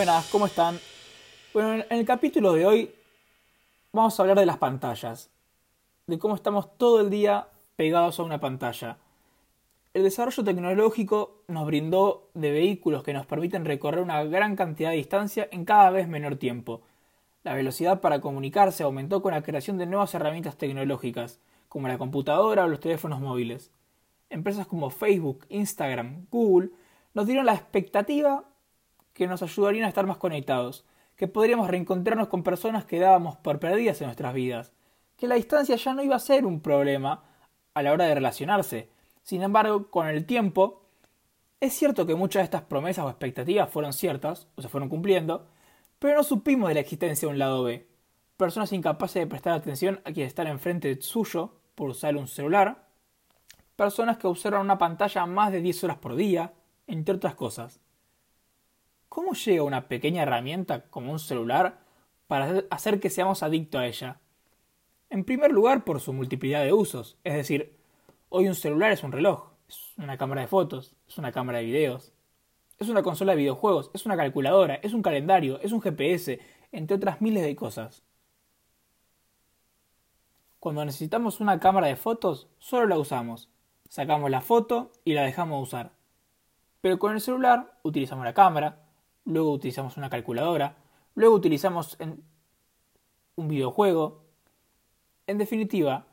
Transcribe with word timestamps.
Buenas, 0.00 0.30
¿cómo 0.30 0.46
están? 0.46 0.80
Bueno, 1.52 1.74
en 1.74 1.84
el 1.90 2.06
capítulo 2.06 2.54
de 2.54 2.64
hoy 2.64 2.94
vamos 3.92 4.18
a 4.18 4.22
hablar 4.22 4.38
de 4.38 4.46
las 4.46 4.56
pantallas, 4.56 5.28
de 6.06 6.18
cómo 6.18 6.34
estamos 6.34 6.78
todo 6.78 7.02
el 7.02 7.10
día 7.10 7.48
pegados 7.76 8.18
a 8.18 8.22
una 8.22 8.40
pantalla. 8.40 8.96
El 9.92 10.04
desarrollo 10.04 10.42
tecnológico 10.42 11.42
nos 11.48 11.66
brindó 11.66 12.30
de 12.32 12.50
vehículos 12.50 13.02
que 13.02 13.12
nos 13.12 13.26
permiten 13.26 13.66
recorrer 13.66 14.00
una 14.00 14.24
gran 14.24 14.56
cantidad 14.56 14.88
de 14.88 14.96
distancia 14.96 15.46
en 15.52 15.66
cada 15.66 15.90
vez 15.90 16.08
menor 16.08 16.36
tiempo. 16.36 16.80
La 17.42 17.52
velocidad 17.52 18.00
para 18.00 18.22
comunicarse 18.22 18.82
aumentó 18.82 19.20
con 19.20 19.32
la 19.32 19.42
creación 19.42 19.76
de 19.76 19.84
nuevas 19.84 20.14
herramientas 20.14 20.56
tecnológicas, 20.56 21.40
como 21.68 21.88
la 21.88 21.98
computadora 21.98 22.64
o 22.64 22.68
los 22.68 22.80
teléfonos 22.80 23.20
móviles. 23.20 23.70
Empresas 24.30 24.66
como 24.66 24.88
Facebook, 24.88 25.44
Instagram, 25.50 26.24
Google 26.30 26.70
nos 27.12 27.26
dieron 27.26 27.44
la 27.44 27.52
expectativa 27.52 28.46
que 29.12 29.26
nos 29.26 29.42
ayudarían 29.42 29.84
a 29.84 29.88
estar 29.88 30.06
más 30.06 30.16
conectados, 30.16 30.84
que 31.16 31.28
podríamos 31.28 31.68
reencontrarnos 31.68 32.28
con 32.28 32.42
personas 32.42 32.84
que 32.84 32.98
dábamos 32.98 33.36
por 33.36 33.58
perdidas 33.58 34.00
en 34.00 34.06
nuestras 34.06 34.32
vidas, 34.34 34.72
que 35.16 35.28
la 35.28 35.34
distancia 35.34 35.76
ya 35.76 35.92
no 35.92 36.02
iba 36.02 36.16
a 36.16 36.20
ser 36.20 36.46
un 36.46 36.60
problema 36.60 37.24
a 37.74 37.82
la 37.82 37.92
hora 37.92 38.06
de 38.06 38.14
relacionarse. 38.14 38.88
Sin 39.22 39.42
embargo, 39.42 39.90
con 39.90 40.08
el 40.08 40.24
tiempo, 40.24 40.82
es 41.60 41.74
cierto 41.74 42.06
que 42.06 42.14
muchas 42.14 42.40
de 42.40 42.44
estas 42.44 42.62
promesas 42.62 43.04
o 43.04 43.10
expectativas 43.10 43.68
fueron 43.68 43.92
ciertas, 43.92 44.48
o 44.54 44.62
se 44.62 44.68
fueron 44.68 44.88
cumpliendo, 44.88 45.46
pero 45.98 46.16
no 46.16 46.24
supimos 46.24 46.68
de 46.68 46.74
la 46.74 46.80
existencia 46.80 47.28
de 47.28 47.32
un 47.32 47.38
lado 47.38 47.64
B. 47.64 47.86
Personas 48.38 48.72
incapaces 48.72 49.20
de 49.20 49.26
prestar 49.26 49.52
atención 49.52 50.00
a 50.04 50.12
quien 50.12 50.26
está 50.26 50.42
enfrente 50.48 51.00
suyo 51.02 51.60
por 51.74 51.90
usar 51.90 52.16
un 52.16 52.26
celular, 52.26 52.88
personas 53.76 54.16
que 54.16 54.26
observan 54.26 54.62
una 54.62 54.78
pantalla 54.78 55.26
más 55.26 55.52
de 55.52 55.60
10 55.60 55.84
horas 55.84 55.98
por 55.98 56.16
día, 56.16 56.54
entre 56.86 57.14
otras 57.14 57.34
cosas. 57.34 57.79
¿Cómo 59.10 59.32
llega 59.32 59.64
una 59.64 59.88
pequeña 59.88 60.22
herramienta 60.22 60.84
como 60.88 61.10
un 61.10 61.18
celular 61.18 61.80
para 62.28 62.62
hacer 62.70 63.00
que 63.00 63.10
seamos 63.10 63.42
adictos 63.42 63.80
a 63.80 63.86
ella? 63.88 64.20
En 65.10 65.24
primer 65.24 65.50
lugar, 65.50 65.82
por 65.82 65.98
su 66.00 66.12
multiplicidad 66.12 66.62
de 66.62 66.72
usos, 66.72 67.18
es 67.24 67.34
decir, 67.34 67.76
hoy 68.28 68.46
un 68.46 68.54
celular 68.54 68.92
es 68.92 69.02
un 69.02 69.10
reloj, 69.10 69.50
es 69.68 69.94
una 69.98 70.16
cámara 70.16 70.42
de 70.42 70.46
fotos, 70.46 70.94
es 71.08 71.18
una 71.18 71.32
cámara 71.32 71.58
de 71.58 71.64
videos, 71.64 72.12
es 72.78 72.88
una 72.88 73.02
consola 73.02 73.32
de 73.32 73.38
videojuegos, 73.38 73.90
es 73.94 74.06
una 74.06 74.16
calculadora, 74.16 74.76
es 74.76 74.94
un 74.94 75.02
calendario, 75.02 75.58
es 75.60 75.72
un 75.72 75.80
GPS, 75.80 76.38
entre 76.70 76.96
otras 76.96 77.20
miles 77.20 77.42
de 77.42 77.56
cosas. 77.56 78.04
Cuando 80.60 80.84
necesitamos 80.84 81.40
una 81.40 81.58
cámara 81.58 81.88
de 81.88 81.96
fotos, 81.96 82.46
solo 82.60 82.86
la 82.86 82.96
usamos. 82.96 83.48
Sacamos 83.88 84.30
la 84.30 84.40
foto 84.40 84.92
y 85.04 85.14
la 85.14 85.24
dejamos 85.24 85.66
usar. 85.66 85.90
Pero 86.80 87.00
con 87.00 87.12
el 87.12 87.20
celular 87.20 87.76
utilizamos 87.82 88.24
la 88.24 88.34
cámara, 88.34 88.86
luego 89.24 89.52
utilizamos 89.52 89.96
una 89.96 90.10
calculadora, 90.10 90.76
luego 91.14 91.34
utilizamos 91.34 91.96
un 93.36 93.48
videojuego. 93.48 94.24
En 95.26 95.38
definitiva, 95.38 96.06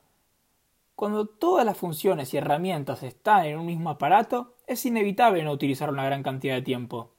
cuando 0.95 1.27
todas 1.27 1.65
las 1.65 1.77
funciones 1.77 2.33
y 2.33 2.37
herramientas 2.37 3.03
están 3.03 3.45
en 3.45 3.59
un 3.59 3.65
mismo 3.65 3.89
aparato, 3.89 4.55
es 4.65 4.85
inevitable 4.85 5.43
no 5.43 5.51
utilizar 5.51 5.89
una 5.89 6.05
gran 6.05 6.23
cantidad 6.23 6.55
de 6.55 6.61
tiempo. 6.61 7.11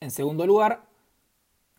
En 0.00 0.10
segundo 0.10 0.46
lugar, 0.46 0.86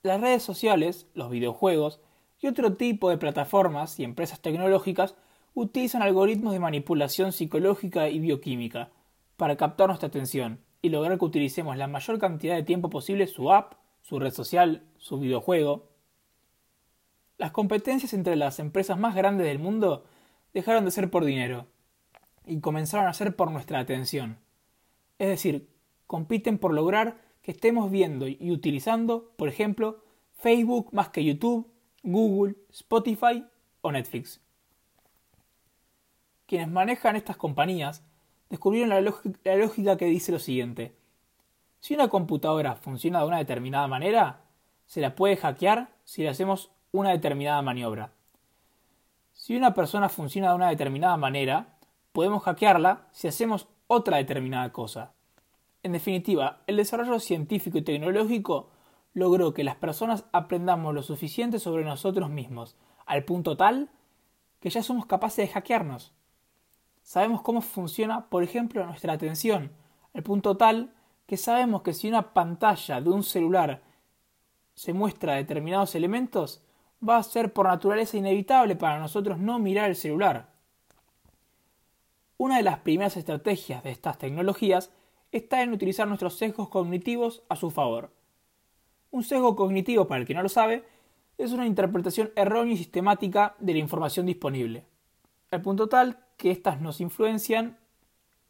las 0.04 0.22
redes 0.22 0.44
sociales, 0.44 1.08
los 1.14 1.30
videojuegos 1.30 2.00
y 2.39 2.48
otro 2.48 2.76
tipo 2.76 3.09
de 3.09 3.17
plataformas 3.17 4.00
y 4.00 4.04
empresas 4.04 4.39
tecnológicas 4.39 5.16
utilizan 5.54 6.02
algoritmos 6.02 6.54
de 6.54 6.59
manipulación 6.59 7.31
psicológica 7.31 8.09
y 8.09 8.20
bioquímica 8.20 8.92
para 9.36 9.58
captar 9.58 9.88
nuestra 9.88 10.08
atención 10.08 10.59
y 10.81 10.89
lograr 10.89 11.17
que 11.17 11.25
utilicemos 11.25 11.77
la 11.77 11.87
mayor 11.87 12.20
cantidad 12.20 12.55
de 12.55 12.64
tiempo 12.64 12.89
posible 12.89 13.27
su 13.27 13.52
app, 13.52 13.73
su 14.02 14.20
red 14.20 14.31
social, 14.31 14.83
su 14.98 15.20
videojuego. 15.20 15.89
Las 17.37 17.52
competencias 17.52 18.14
entre 18.14 18.36
las 18.36 18.59
empresas 18.59 18.98
más 18.98 19.15
grandes 19.15 19.48
del 19.48 19.59
mundo 19.59 20.05
dejaron 20.54 20.86
de 20.86 20.92
ser 20.92 21.09
por 21.09 21.26
dinero 21.26 21.67
y 22.45 22.59
comenzaron 22.59 23.08
a 23.08 23.14
ser 23.14 23.36
por 23.36 23.52
nuestra 23.52 23.80
atención. 23.80 24.39
Es 25.20 25.27
decir, 25.27 25.70
compiten 26.08 26.58
por 26.58 26.73
lograr 26.73 27.21
que 27.42 27.52
estemos 27.52 27.92
viendo 27.92 28.27
y 28.27 28.52
utilizando, 28.52 29.31
por 29.37 29.49
ejemplo, 29.49 30.04
Facebook 30.33 30.89
más 30.93 31.09
que 31.09 31.23
YouTube, 31.23 31.70
Google, 32.04 32.55
Spotify 32.71 33.45
o 33.81 33.92
Netflix. 33.92 34.42
Quienes 36.45 36.70
manejan 36.70 37.15
estas 37.15 37.37
compañías 37.37 38.04
descubrieron 38.49 38.89
la, 38.89 39.02
lógica 39.02 39.98
que 39.98 40.05
dice 40.05 40.32
lo 40.32 40.39
siguiente. 40.39 40.95
Si 41.80 41.93
una 41.93 42.10
computadora 42.10 42.76
funciona 42.76 43.20
de 43.20 43.27
una 43.27 43.37
determinada 43.37 43.87
manera, 43.87 44.42
se 44.86 45.02
la 45.02 45.15
puede 45.15 45.37
hackear 45.37 45.89
si 46.04 46.23
le 46.23 46.30
hacemos 46.30 46.71
una 46.92 47.11
determinada 47.11 47.61
maniobra. 47.61 48.11
Si 49.33 49.55
una 49.55 49.73
persona 49.73 50.10
funciona 50.10 50.49
de 50.49 50.55
una 50.55 50.70
determinada 50.70 51.15
manera, 51.15 51.77
podemos 52.11 52.43
hackearla 52.43 53.08
si 53.11 53.27
hacemos 53.27 53.67
otra 53.87 54.17
determinada 54.17 54.71
cosa. 54.71 55.14
En 55.81 55.93
definitiva, 55.93 56.61
el 56.67 56.76
desarrollo 56.76 57.20
científico 57.20 57.77
y 57.77 57.83
tecnológico 57.83 58.71
logró 59.14 59.54
que 59.54 59.64
las 59.64 59.76
personas 59.76 60.26
aprendamos 60.33 60.93
lo 60.93 61.04
suficiente 61.04 61.60
sobre 61.60 61.86
nosotros 61.86 62.30
mismos, 62.30 62.76
al 63.05 63.23
punto 63.23 63.55
tal 63.55 63.89
que 64.60 64.70
ya 64.70 64.83
somos 64.83 65.05
capaces 65.05 65.48
de 65.48 65.54
hackearnos. 65.54 66.14
Sabemos 67.09 67.42
cómo 67.42 67.61
funciona, 67.61 68.30
por 68.30 68.43
ejemplo, 68.43 68.86
nuestra 68.86 69.14
atención, 69.14 69.71
al 70.14 70.21
punto 70.21 70.58
tal 70.58 70.93
que 71.25 71.37
sabemos 71.37 71.81
que 71.81 71.95
si 71.95 72.08
una 72.08 72.36
pantalla 72.36 73.02
de 73.02 73.09
un 73.09 73.23
celular 73.23 73.81
se 74.75 74.93
muestra 74.93 75.33
determinados 75.33 75.95
elementos, 75.95 76.61
va 77.02 77.17
a 77.17 77.23
ser 77.23 77.52
por 77.52 77.65
naturaleza 77.65 78.15
inevitable 78.15 78.75
para 78.75 78.99
nosotros 78.99 79.39
no 79.39 79.58
mirar 79.58 79.89
el 79.89 79.95
celular. 79.95 80.52
Una 82.37 82.58
de 82.58 82.64
las 82.64 82.77
primeras 82.77 83.17
estrategias 83.17 83.81
de 83.83 83.89
estas 83.89 84.19
tecnologías 84.19 84.92
está 85.31 85.64
en 85.64 85.73
utilizar 85.73 86.08
nuestros 86.08 86.37
sesgos 86.37 86.69
cognitivos 86.69 87.42
a 87.49 87.55
su 87.55 87.71
favor. 87.71 88.14
Un 89.09 89.23
sesgo 89.23 89.55
cognitivo, 89.55 90.08
para 90.08 90.21
el 90.21 90.27
que 90.27 90.36
no 90.36 90.43
lo 90.43 90.49
sabe, 90.49 90.83
es 91.39 91.53
una 91.53 91.65
interpretación 91.65 92.30
errónea 92.36 92.75
y 92.75 92.77
sistemática 92.77 93.55
de 93.58 93.73
la 93.73 93.80
información 93.80 94.27
disponible, 94.27 94.86
al 95.52 95.61
punto 95.61 95.89
tal 95.89 96.26
que 96.37 96.52
éstas 96.52 96.80
nos 96.82 97.02
influencian 97.02 97.80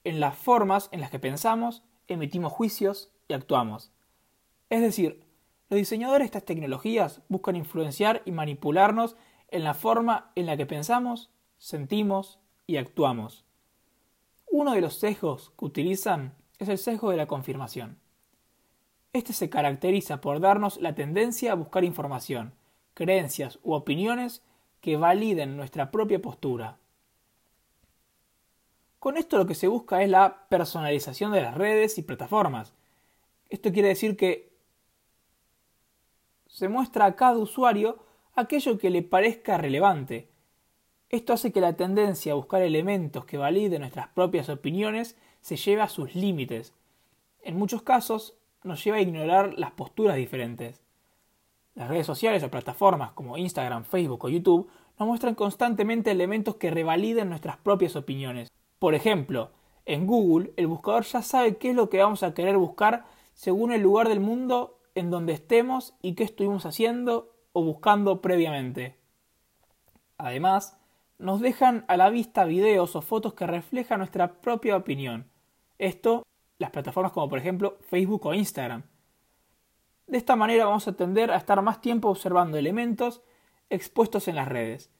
en 0.04 0.20
las 0.20 0.36
formas 0.38 0.90
en 0.92 1.02
las 1.02 1.12
que 1.12 1.20
pensamos, 1.20 1.84
emitimos 2.08 2.52
juicios 2.52 3.12
y 3.28 3.34
actuamos. 3.34 3.92
Es 4.70 4.82
decir, 4.82 5.24
los 5.70 5.78
diseñadores 5.78 6.22
de 6.22 6.26
estas 6.26 6.46
tecnologías 6.46 7.22
buscan 7.28 7.56
influenciar 7.56 8.22
y 8.26 8.32
manipularnos 8.32 9.16
en 9.50 9.64
la 9.64 9.74
forma 9.74 10.32
en 10.36 10.46
la 10.46 10.58
que 10.58 10.66
pensamos, 10.66 11.30
sentimos 11.58 12.40
y 12.66 12.78
actuamos. 12.78 13.46
Uno 14.52 14.74
de 14.74 14.81
los 14.81 14.96
sesgos 14.96 15.52
que 15.58 15.66
utilizan 15.66 16.36
es 16.58 16.70
el 16.70 16.78
sesgo 16.78 17.12
de 17.12 17.18
la 17.18 17.28
confirmación. 17.28 18.00
Este 19.14 19.34
se 19.34 19.50
caracteriza 19.50 20.22
por 20.22 20.40
darnos 20.40 20.80
la 20.81 20.94
tendencia 20.94 21.52
a 21.52 21.56
buscar 21.56 21.84
información, 21.84 22.54
creencias 22.94 23.60
u 23.64 23.74
opiniones 23.74 24.44
que 24.81 24.98
validen 24.98 25.58
nuestra 25.58 25.92
propia 25.92 26.22
postura, 26.22 26.80
con 29.00 29.18
esto 29.18 29.38
lo 29.38 29.46
que 29.46 29.56
se 29.56 29.68
busca 29.68 30.04
es 30.04 30.10
la 30.10 30.48
personalización 30.50 31.32
de 31.32 31.42
las 31.42 31.56
redes 31.56 31.98
y 31.98 32.04
plataformas. 32.04 32.74
Esto 33.50 33.72
quiere 33.72 33.88
decir 33.88 34.18
que 34.18 34.50
se 36.48 36.68
muestra 36.68 37.06
a 37.06 37.16
cada 37.16 37.38
usuario 37.38 38.00
aquello 38.36 38.78
que 38.78 38.90
le 38.90 39.02
parezca 39.02 39.58
relevante. 39.58 40.30
Esto 41.10 41.34
hace 41.34 41.51
que 41.51 41.62
la 41.62 41.74
tendencia 41.74 42.34
a 42.34 42.36
buscar 42.36 42.62
elementos 42.62 43.25
que 43.25 43.38
validen 43.38 43.81
nuestras 43.81 44.10
propias 44.10 44.50
opiniones 44.50 45.18
se 45.42 45.56
lleve 45.56 45.81
a 45.81 45.90
sus 45.90 46.13
límites. 46.16 46.74
En 47.42 47.57
muchos 47.57 47.81
casos 47.81 48.36
nos 48.63 48.84
lleva 48.84 48.98
a 48.98 49.01
ignorar 49.01 49.54
las 49.57 49.72
posturas 49.72 50.18
diferentes. 50.18 50.81
Las 51.74 51.88
redes 51.88 52.06
sociales 52.06 52.44
o 52.44 52.51
plataformas 52.51 53.13
como 53.13 53.38
Instagram, 53.38 53.86
Facebook 53.86 54.25
o 54.25 54.30
YouTube 54.30 54.69
nos 55.00 55.07
muestran 55.07 55.36
constantemente 55.36 56.12
elementos 56.12 56.56
que 56.56 56.69
revaliden 56.69 57.30
nuestras 57.30 57.57
propias 57.57 57.96
opiniones. 57.96 58.50
Por 58.80 58.96
ejemplo, 58.96 59.52
en 59.86 60.08
Google 60.08 60.54
el 60.56 60.68
buscador 60.68 61.04
ya 61.04 61.22
sabe 61.22 61.58
qué 61.58 61.72
es 61.72 61.76
lo 61.76 61.90
que 61.90 62.00
vamos 62.00 62.24
a 62.24 62.34
querer 62.34 62.58
buscar 62.58 63.06
según 63.34 63.72
el 63.72 63.81
lugar 63.81 64.08
del 64.08 64.20
mundo 64.20 64.80
en 64.96 65.10
donde 65.10 65.34
estemos 65.34 65.94
y 66.02 66.16
qué 66.16 66.24
estuvimos 66.24 66.66
haciendo 66.66 67.36
o 67.52 67.64
buscando 67.64 68.22
previamente. 68.22 68.98
Además, 70.18 70.78
nos 71.18 71.42
dejan 71.42 71.86
a 71.88 71.98
la 71.98 72.10
vista 72.10 72.46
videos 72.46 72.96
o 72.96 73.02
fotos 73.02 73.34
que 73.34 73.48
reflejan 73.48 74.00
nuestra 74.00 74.40
propia 74.42 74.78
opinión. 74.78 75.30
Esto, 75.78 76.25
las 76.58 76.72
plataformas 76.72 77.12
como 77.12 77.30
por 77.30 77.40
ejemplo 77.40 77.78
Facebook 77.82 78.25
o 78.25 78.34
Instagram. 78.34 78.84
De 80.08 80.18
esta 80.18 80.36
manera 80.36 80.66
vamos 80.66 80.88
a 80.88 80.96
tender 80.96 81.32
a 81.32 81.38
estar 81.38 81.62
más 81.62 81.82
tiempo 81.82 82.10
observando 82.10 82.58
elementos 82.58 83.22
expuestos 83.70 84.28
en 84.28 84.36
las 84.36 84.48
redes. 84.48 84.92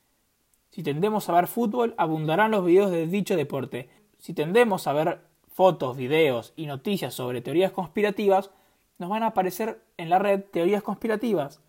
Si 0.70 0.84
tendemos 0.84 1.30
a 1.30 1.34
ver 1.34 1.48
fútbol, 1.48 1.96
abundarán 1.98 2.52
los 2.52 2.66
videos 2.66 2.92
de 2.92 3.08
dicho 3.08 3.36
deporte. 3.36 3.90
Si 4.18 4.34
tendemos 4.34 4.88
a 4.88 4.94
ver 4.94 5.22
fotos, 5.48 5.98
videos 5.98 6.54
y 6.56 6.68
noticias 6.68 7.14
sobre 7.14 7.42
teorías 7.42 7.72
conspirativas, 7.72 8.52
nos 8.98 9.10
van 9.10 9.24
a 9.24 9.28
aparecer 9.28 9.82
en 9.98 10.10
la 10.10 10.20
red 10.20 10.44
teorías 10.52 10.84
conspirativas, 10.84 11.62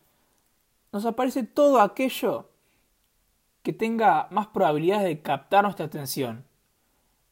nos 0.92 1.06
aparece 1.06 1.44
todo 1.44 1.80
aquello 1.80 2.50
que 3.62 3.72
tenga 3.72 4.26
más 4.30 4.48
probabilidades 4.48 5.04
de 5.04 5.22
captar 5.22 5.64
nuestra 5.64 5.86
atención. 5.86 6.44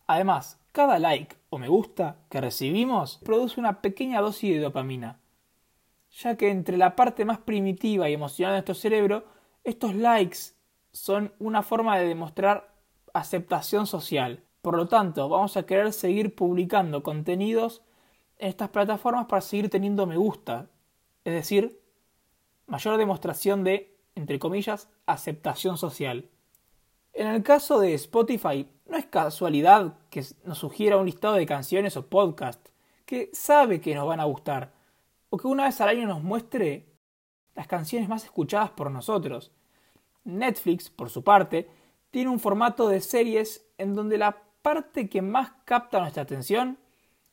Además, 0.06 0.60
cada 0.72 0.98
like 0.98 1.36
o 1.50 1.58
me 1.58 1.68
gusta 1.68 2.16
que 2.30 2.40
recibimos 2.40 3.18
produce 3.24 3.58
una 3.58 3.80
pequeña 3.80 4.20
dosis 4.20 4.54
de 4.54 4.60
dopamina, 4.60 5.18
ya 6.10 6.36
que 6.36 6.50
entre 6.50 6.76
la 6.76 6.94
parte 6.94 7.24
más 7.24 7.38
primitiva 7.38 8.08
y 8.08 8.14
emocional 8.14 8.52
de 8.52 8.58
nuestro 8.58 8.74
cerebro, 8.74 9.24
estos 9.64 9.94
likes 9.94 10.38
son 10.98 11.32
una 11.38 11.62
forma 11.62 11.98
de 11.98 12.06
demostrar 12.06 12.74
aceptación 13.12 13.86
social. 13.86 14.44
Por 14.62 14.76
lo 14.76 14.88
tanto, 14.88 15.28
vamos 15.28 15.56
a 15.56 15.64
querer 15.64 15.92
seguir 15.92 16.34
publicando 16.34 17.02
contenidos 17.02 17.82
en 18.38 18.48
estas 18.48 18.68
plataformas 18.70 19.26
para 19.26 19.40
seguir 19.40 19.70
teniendo 19.70 20.06
me 20.06 20.16
gusta, 20.16 20.68
es 21.24 21.32
decir, 21.32 21.80
mayor 22.66 22.96
demostración 22.96 23.64
de, 23.64 23.96
entre 24.14 24.38
comillas, 24.38 24.88
aceptación 25.06 25.78
social. 25.78 26.28
En 27.12 27.26
el 27.28 27.42
caso 27.42 27.80
de 27.80 27.94
Spotify, 27.94 28.68
no 28.86 28.96
es 28.96 29.06
casualidad 29.06 29.98
que 30.10 30.24
nos 30.44 30.58
sugiera 30.58 30.96
un 30.96 31.06
listado 31.06 31.34
de 31.34 31.46
canciones 31.46 31.96
o 31.96 32.06
podcasts 32.06 32.72
que 33.04 33.30
sabe 33.32 33.80
que 33.80 33.94
nos 33.94 34.06
van 34.06 34.20
a 34.20 34.24
gustar, 34.24 34.72
o 35.30 35.36
que 35.36 35.46
una 35.46 35.64
vez 35.64 35.80
al 35.80 35.88
año 35.88 36.06
nos 36.06 36.22
muestre 36.22 36.86
las 37.54 37.66
canciones 37.66 38.08
más 38.08 38.24
escuchadas 38.24 38.70
por 38.70 38.90
nosotros. 38.90 39.50
Netflix, 40.28 40.90
por 40.90 41.10
su 41.10 41.24
parte, 41.24 41.68
tiene 42.10 42.30
un 42.30 42.38
formato 42.38 42.88
de 42.88 43.00
series 43.00 43.66
en 43.78 43.94
donde 43.94 44.18
la 44.18 44.42
parte 44.62 45.08
que 45.08 45.22
más 45.22 45.52
capta 45.64 46.00
nuestra 46.00 46.22
atención 46.22 46.78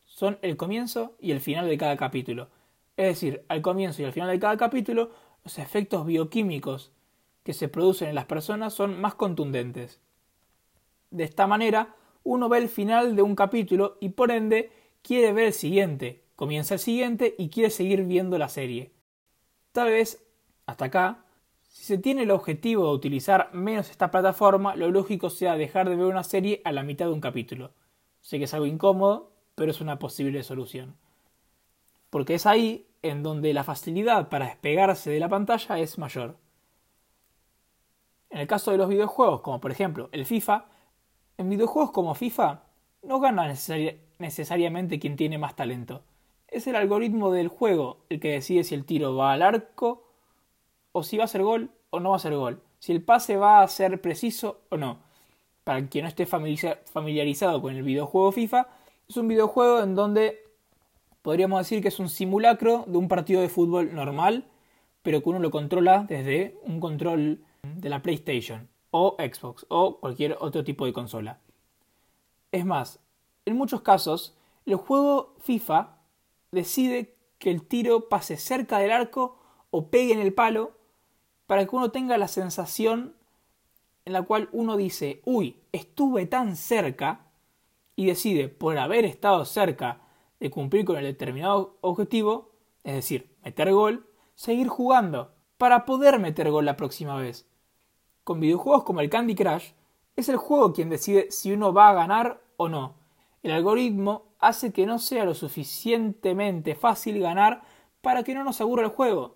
son 0.06 0.40
el 0.42 0.58
comienzo 0.58 1.16
y 1.20 1.32
el 1.32 1.42
final 1.42 1.68
de 1.68 1.78
cada 1.78 1.98
capítulo. 1.98 2.50
Es 2.98 3.08
decir, 3.08 3.44
al 3.50 3.62
comienzo 3.62 4.02
y 4.02 4.06
al 4.06 4.14
final 4.14 4.30
de 4.30 4.40
cada 4.40 4.58
capítulo, 4.58 5.12
los 5.44 5.60
efectos 5.60 6.06
bioquímicos 6.06 6.92
que 7.44 7.54
se 7.54 7.68
producen 7.68 8.10
en 8.10 8.16
las 8.16 8.26
personas 8.26 8.74
son 8.74 9.00
más 9.00 9.16
contundentes. 9.16 10.00
De 11.12 11.24
esta 11.24 11.48
manera, 11.48 11.96
uno 12.24 12.50
ve 12.50 12.58
el 12.58 12.70
final 12.70 13.16
de 13.16 13.22
un 13.22 13.36
capítulo 13.36 13.98
y 14.00 14.10
por 14.10 14.32
ende 14.32 14.72
quiere 15.02 15.34
ver 15.34 15.48
el 15.48 15.54
siguiente, 15.54 16.24
comienza 16.36 16.76
el 16.76 16.80
siguiente 16.80 17.36
y 17.38 17.50
quiere 17.50 17.70
seguir 17.70 18.04
viendo 18.04 18.38
la 18.38 18.50
serie. 18.50 18.94
Tal 19.72 19.90
vez, 19.90 20.26
hasta 20.66 20.86
acá, 20.86 21.25
si 21.76 21.84
se 21.84 21.98
tiene 21.98 22.24
el 22.24 22.32
objetivo 22.32 22.86
de 22.88 22.96
utilizar 22.96 23.50
menos 23.52 23.90
esta 23.90 24.10
plataforma, 24.10 24.78
lo 24.78 24.90
lógico 24.92 25.30
sea 25.30 25.58
dejar 25.58 25.90
de 25.90 25.98
ver 25.98 26.06
una 26.06 26.24
serie 26.24 26.62
a 26.64 26.72
la 26.72 26.84
mitad 26.84 27.08
de 27.08 27.12
un 27.12 27.20
capítulo. 27.20 27.74
Sé 28.22 28.38
que 28.38 28.46
es 28.46 28.54
algo 28.54 28.66
incómodo, 28.66 29.34
pero 29.56 29.72
es 29.72 29.82
una 29.82 30.00
posible 30.00 30.42
solución. 30.44 30.96
Porque 32.10 32.36
es 32.36 32.46
ahí 32.46 32.88
en 33.02 33.24
donde 33.24 33.54
la 33.54 33.66
facilidad 33.66 34.30
para 34.30 34.46
despegarse 34.46 35.12
de 35.12 35.20
la 35.20 35.28
pantalla 35.28 35.78
es 35.78 35.98
mayor. 35.98 36.38
En 38.30 38.40
el 38.40 38.48
caso 38.48 38.72
de 38.72 38.78
los 38.78 38.88
videojuegos, 38.88 39.42
como 39.42 39.60
por 39.60 39.72
ejemplo 39.72 40.08
el 40.14 40.26
FIFA, 40.26 40.68
en 41.38 41.50
videojuegos 41.50 41.92
como 41.92 42.16
FIFA 42.16 42.64
no 43.04 43.20
gana 43.20 43.54
necesariamente 44.20 44.98
quien 44.98 45.18
tiene 45.18 45.38
más 45.38 45.58
talento. 45.58 46.04
Es 46.48 46.68
el 46.68 46.78
algoritmo 46.78 47.34
del 47.34 47.50
juego 47.50 48.06
el 48.08 48.22
que 48.22 48.32
decide 48.32 48.64
si 48.64 48.76
el 48.76 48.86
tiro 48.86 49.14
va 49.18 49.34
al 49.34 49.42
arco 49.42 50.05
o 50.98 51.04
si 51.04 51.18
va 51.18 51.26
a 51.26 51.28
ser 51.28 51.44
gol 51.44 51.72
o 51.90 52.00
no 52.00 52.12
va 52.12 52.16
a 52.16 52.20
ser 52.20 52.34
gol. 52.34 52.62
Si 52.80 52.94
el 52.94 53.04
pase 53.04 53.36
va 53.36 53.62
a 53.62 53.68
ser 53.68 54.00
preciso 54.00 54.62
o 54.70 54.78
no. 54.78 55.00
Para 55.66 55.86
quien 55.90 56.04
no 56.04 56.10
esté 56.10 56.26
familiarizado 56.26 57.62
con 57.62 57.76
el 57.76 57.84
videojuego 57.84 58.32
FIFA, 58.32 58.70
es 59.10 59.18
un 59.18 59.28
videojuego 59.28 59.82
en 59.82 59.94
donde 59.94 60.40
podríamos 61.22 61.60
decir 61.60 61.82
que 61.82 61.90
es 61.90 62.00
un 62.00 62.08
simulacro 62.08 62.86
de 62.88 62.98
un 62.98 63.10
partido 63.10 63.42
de 63.42 63.50
fútbol 63.50 63.94
normal, 63.94 64.46
pero 65.02 65.22
que 65.22 65.28
uno 65.28 65.40
lo 65.40 65.52
controla 65.52 66.06
desde 66.08 66.58
un 66.64 66.80
control 66.80 67.44
de 67.62 67.90
la 67.90 68.02
PlayStation 68.02 68.70
o 68.92 69.18
Xbox 69.20 69.66
o 69.68 70.00
cualquier 70.00 70.38
otro 70.40 70.64
tipo 70.64 70.86
de 70.86 70.94
consola. 70.94 71.40
Es 72.54 72.66
más, 72.66 73.02
en 73.44 73.58
muchos 73.58 73.82
casos, 73.82 74.38
el 74.66 74.78
juego 74.78 75.34
FIFA 75.42 75.98
decide 76.54 77.18
que 77.38 77.52
el 77.52 77.68
tiro 77.68 78.08
pase 78.08 78.38
cerca 78.38 78.80
del 78.80 78.94
arco 78.94 79.38
o 79.72 79.90
pegue 79.90 80.14
en 80.14 80.20
el 80.20 80.34
palo 80.34 80.85
para 81.48 81.66
que 81.66 81.76
uno 81.76 81.92
tenga 81.92 82.18
la 82.18 82.28
sensación 82.28 83.16
en 84.06 84.14
la 84.14 84.22
cual 84.22 84.50
uno 84.52 84.78
dice, 84.78 85.22
uy, 85.26 85.60
estuve 85.72 86.26
tan 86.26 86.56
cerca 86.56 87.26
y 87.96 88.06
decide, 88.06 88.50
por 88.50 88.78
haber 88.78 89.06
estado 89.06 89.46
cerca 89.46 90.02
de 90.40 90.52
cumplir 90.52 90.86
con 90.86 90.98
el 90.98 91.06
determinado 91.06 91.78
objetivo, 91.82 92.52
es 92.84 92.94
decir, 92.94 93.36
meter 93.44 93.72
gol, 93.74 94.06
seguir 94.36 94.68
jugando 94.68 95.34
para 95.58 95.86
poder 95.86 96.20
meter 96.20 96.52
gol 96.52 96.66
la 96.66 96.78
próxima 96.78 97.16
vez. 97.16 97.48
Con 98.24 98.40
videojuegos 98.40 98.84
como 98.84 99.02
el 99.02 99.10
Candy 99.10 99.36
Crush, 99.36 99.72
es 100.16 100.30
el 100.30 100.38
juego 100.38 100.74
quien 100.74 100.90
decide 100.90 101.32
si 101.32 101.52
uno 101.52 101.74
va 101.74 101.90
a 101.90 101.94
ganar 101.94 102.42
o 102.58 102.70
no. 102.70 102.96
El 103.44 103.52
algoritmo 103.52 104.26
hace 104.40 104.72
que 104.72 104.86
no 104.86 105.00
sea 105.00 105.26
lo 105.26 105.34
suficientemente 105.34 106.76
fácil 106.76 107.20
ganar 107.20 107.64
para 108.02 108.24
que 108.24 108.34
no 108.34 108.44
nos 108.44 108.62
aburra 108.62 108.84
el 108.84 108.92
juego, 108.92 109.35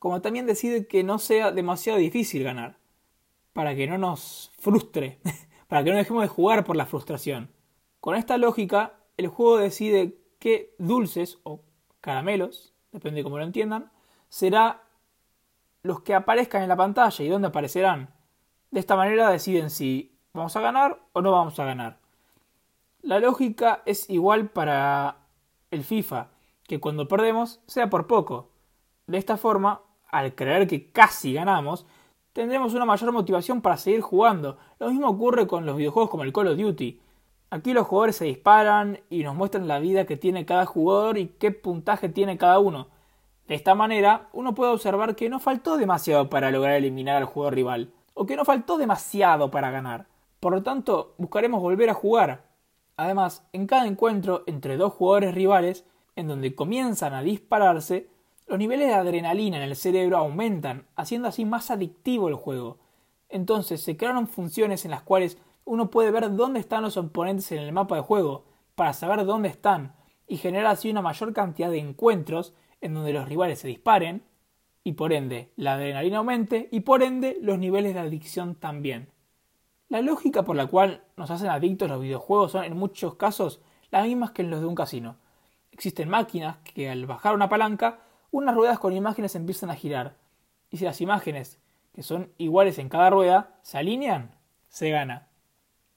como 0.00 0.22
también 0.22 0.46
decide 0.46 0.86
que 0.86 1.04
no 1.04 1.18
sea 1.18 1.52
demasiado 1.52 1.98
difícil 1.98 2.42
ganar, 2.42 2.78
para 3.52 3.76
que 3.76 3.86
no 3.86 3.98
nos 3.98 4.50
frustre, 4.58 5.20
para 5.68 5.84
que 5.84 5.90
no 5.90 5.98
dejemos 5.98 6.22
de 6.22 6.28
jugar 6.28 6.64
por 6.64 6.74
la 6.74 6.86
frustración. 6.86 7.50
Con 8.00 8.16
esta 8.16 8.38
lógica, 8.38 8.94
el 9.18 9.28
juego 9.28 9.58
decide 9.58 10.18
qué 10.38 10.74
dulces 10.78 11.38
o 11.42 11.60
caramelos, 12.00 12.72
depende 12.92 13.18
de 13.18 13.24
cómo 13.24 13.36
lo 13.36 13.44
entiendan, 13.44 13.92
será 14.30 14.84
los 15.82 16.00
que 16.00 16.14
aparezcan 16.14 16.62
en 16.62 16.70
la 16.70 16.76
pantalla 16.76 17.22
y 17.22 17.28
dónde 17.28 17.48
aparecerán. 17.48 18.08
De 18.70 18.80
esta 18.80 18.96
manera 18.96 19.28
deciden 19.28 19.68
si 19.68 20.16
vamos 20.32 20.56
a 20.56 20.60
ganar 20.62 20.98
o 21.12 21.20
no 21.20 21.30
vamos 21.30 21.58
a 21.58 21.66
ganar. 21.66 21.98
La 23.02 23.20
lógica 23.20 23.82
es 23.84 24.08
igual 24.08 24.48
para 24.48 25.18
el 25.70 25.84
FIFA, 25.84 26.28
que 26.66 26.80
cuando 26.80 27.06
perdemos 27.06 27.60
sea 27.66 27.90
por 27.90 28.06
poco. 28.06 28.48
De 29.06 29.18
esta 29.18 29.36
forma, 29.36 29.82
al 30.10 30.34
creer 30.34 30.66
que 30.66 30.90
casi 30.90 31.32
ganamos, 31.32 31.86
tendremos 32.32 32.74
una 32.74 32.84
mayor 32.84 33.12
motivación 33.12 33.60
para 33.60 33.76
seguir 33.76 34.00
jugando. 34.00 34.58
Lo 34.78 34.90
mismo 34.90 35.08
ocurre 35.08 35.46
con 35.46 35.66
los 35.66 35.76
videojuegos 35.76 36.10
como 36.10 36.24
el 36.24 36.32
Call 36.32 36.48
of 36.48 36.58
Duty. 36.58 37.00
Aquí 37.50 37.72
los 37.72 37.86
jugadores 37.86 38.16
se 38.16 38.26
disparan 38.26 39.00
y 39.10 39.24
nos 39.24 39.34
muestran 39.34 39.66
la 39.66 39.80
vida 39.80 40.06
que 40.06 40.16
tiene 40.16 40.46
cada 40.46 40.66
jugador 40.66 41.18
y 41.18 41.28
qué 41.38 41.50
puntaje 41.50 42.08
tiene 42.08 42.38
cada 42.38 42.58
uno. 42.58 42.88
De 43.48 43.56
esta 43.56 43.74
manera, 43.74 44.28
uno 44.32 44.54
puede 44.54 44.72
observar 44.72 45.16
que 45.16 45.28
no 45.28 45.40
faltó 45.40 45.76
demasiado 45.76 46.30
para 46.30 46.52
lograr 46.52 46.74
eliminar 46.76 47.16
al 47.16 47.24
jugador 47.24 47.54
rival 47.54 47.92
o 48.14 48.26
que 48.26 48.36
no 48.36 48.44
faltó 48.44 48.78
demasiado 48.78 49.50
para 49.50 49.70
ganar. 49.70 50.06
Por 50.38 50.52
lo 50.52 50.62
tanto, 50.62 51.14
buscaremos 51.18 51.60
volver 51.60 51.90
a 51.90 51.94
jugar. 51.94 52.44
Además, 52.96 53.44
en 53.52 53.66
cada 53.66 53.86
encuentro 53.86 54.44
entre 54.46 54.76
dos 54.76 54.92
jugadores 54.92 55.34
rivales, 55.34 55.84
en 56.16 56.28
donde 56.28 56.54
comienzan 56.54 57.14
a 57.14 57.22
dispararse, 57.22 58.08
los 58.50 58.58
niveles 58.58 58.88
de 58.88 58.94
adrenalina 58.94 59.58
en 59.58 59.62
el 59.62 59.76
cerebro 59.76 60.16
aumentan, 60.16 60.84
haciendo 60.96 61.28
así 61.28 61.44
más 61.44 61.70
adictivo 61.70 62.26
el 62.26 62.34
juego. 62.34 62.78
Entonces 63.28 63.80
se 63.80 63.96
crearon 63.96 64.26
funciones 64.26 64.84
en 64.84 64.90
las 64.90 65.02
cuales 65.02 65.38
uno 65.64 65.88
puede 65.88 66.10
ver 66.10 66.34
dónde 66.34 66.58
están 66.58 66.82
los 66.82 66.96
oponentes 66.96 67.52
en 67.52 67.58
el 67.58 67.70
mapa 67.70 67.94
de 67.94 68.00
juego, 68.00 68.46
para 68.74 68.92
saber 68.92 69.24
dónde 69.24 69.48
están, 69.48 69.94
y 70.26 70.36
generar 70.36 70.66
así 70.66 70.90
una 70.90 71.00
mayor 71.00 71.32
cantidad 71.32 71.70
de 71.70 71.78
encuentros 71.78 72.52
en 72.80 72.92
donde 72.92 73.12
los 73.12 73.28
rivales 73.28 73.60
se 73.60 73.68
disparen, 73.68 74.24
y 74.82 74.94
por 74.94 75.12
ende 75.12 75.52
la 75.54 75.74
adrenalina 75.74 76.18
aumente 76.18 76.68
y 76.72 76.80
por 76.80 77.04
ende 77.04 77.38
los 77.40 77.56
niveles 77.56 77.94
de 77.94 78.00
adicción 78.00 78.56
también. 78.56 79.10
La 79.88 80.02
lógica 80.02 80.42
por 80.42 80.56
la 80.56 80.66
cual 80.66 81.04
nos 81.16 81.30
hacen 81.30 81.50
adictos 81.50 81.88
los 81.88 82.02
videojuegos 82.02 82.50
son 82.50 82.64
en 82.64 82.76
muchos 82.76 83.14
casos 83.14 83.60
las 83.92 84.06
mismas 84.06 84.32
que 84.32 84.42
en 84.42 84.50
los 84.50 84.60
de 84.60 84.66
un 84.66 84.74
casino. 84.74 85.18
Existen 85.70 86.08
máquinas 86.08 86.56
que 86.64 86.90
al 86.90 87.06
bajar 87.06 87.36
una 87.36 87.48
palanca, 87.48 88.00
unas 88.30 88.54
ruedas 88.54 88.78
con 88.78 88.92
imágenes 88.92 89.34
empiezan 89.34 89.70
a 89.70 89.76
girar. 89.76 90.16
Y 90.70 90.76
si 90.76 90.84
las 90.84 91.00
imágenes, 91.00 91.58
que 91.94 92.02
son 92.02 92.32
iguales 92.38 92.78
en 92.78 92.88
cada 92.88 93.10
rueda, 93.10 93.58
se 93.62 93.78
alinean, 93.78 94.34
se 94.68 94.90
gana. 94.90 95.28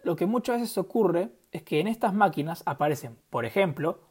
Lo 0.01 0.15
que 0.15 0.25
muchas 0.25 0.59
veces 0.59 0.77
ocurre 0.77 1.31
es 1.51 1.63
que 1.63 1.79
en 1.79 1.87
estas 1.87 2.13
máquinas 2.13 2.63
aparecen, 2.65 3.17
por 3.29 3.45
ejemplo, 3.45 4.01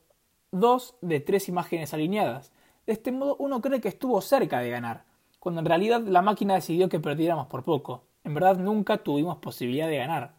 dos 0.51 0.97
de 1.01 1.21
tres 1.21 1.49
imágenes 1.49 1.93
alineadas, 1.93 2.53
de 2.87 2.93
este 2.93 3.13
modo 3.13 3.37
uno 3.39 3.61
cree 3.61 3.81
que 3.81 3.89
estuvo 3.89 4.21
cerca 4.21 4.61
de 4.61 4.71
ganar, 4.71 5.05
cuando 5.39 5.61
en 5.61 5.67
realidad 5.67 6.01
la 6.03 6.23
máquina 6.23 6.55
decidió 6.55 6.89
que 6.89 7.01
perdiéramos 7.01 7.47
por 7.47 7.65
poco. 7.65 8.05
En 8.25 8.35
verdad 8.35 8.57
nunca 8.57 8.99
tuvimos 8.99 9.39
posibilidad 9.39 9.89
de 9.89 9.97
ganar. 9.97 10.35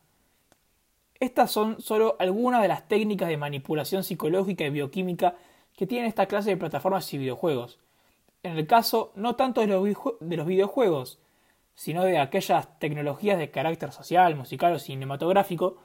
Estas 1.20 1.52
son 1.52 1.80
solo 1.82 2.16
algunas 2.20 2.62
de 2.62 2.68
las 2.68 2.88
técnicas 2.88 3.30
de 3.30 3.38
manipulación 3.38 4.04
psicológica 4.04 4.66
y 4.66 4.70
bioquímica 4.70 5.36
que 5.76 5.88
tienen 5.88 6.08
esta 6.08 6.28
clase 6.28 6.52
de 6.52 6.58
plataformas 6.58 7.12
y 7.14 7.18
videojuegos. 7.18 7.80
En 8.44 8.58
el 8.58 8.68
caso 8.68 9.12
no 9.16 9.36
tanto 9.36 9.62
de 9.62 9.68
los, 9.68 9.84
de 10.20 10.38
los 10.38 10.46
videojuegos, 10.48 11.20
sino 11.76 12.04
de 12.04 12.20
aquellas 12.20 12.80
tecnologías 12.80 13.38
de 13.38 13.52
carácter 13.52 13.92
social, 13.92 14.36
musical 14.36 14.74
o 14.74 14.80
cinematográfico, 14.80 15.78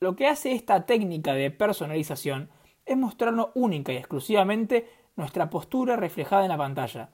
lo 0.00 0.16
que 0.16 0.26
hace 0.26 0.52
esta 0.52 0.86
técnica 0.86 1.34
de 1.34 1.50
personalización 1.50 2.50
es 2.86 2.96
mostrarnos 2.96 3.48
única 3.54 3.92
y 3.92 3.96
exclusivamente 3.96 4.88
nuestra 5.16 5.50
postura 5.50 5.96
reflejada 5.96 6.42
en 6.42 6.48
la 6.48 6.58
pantalla. 6.58 7.10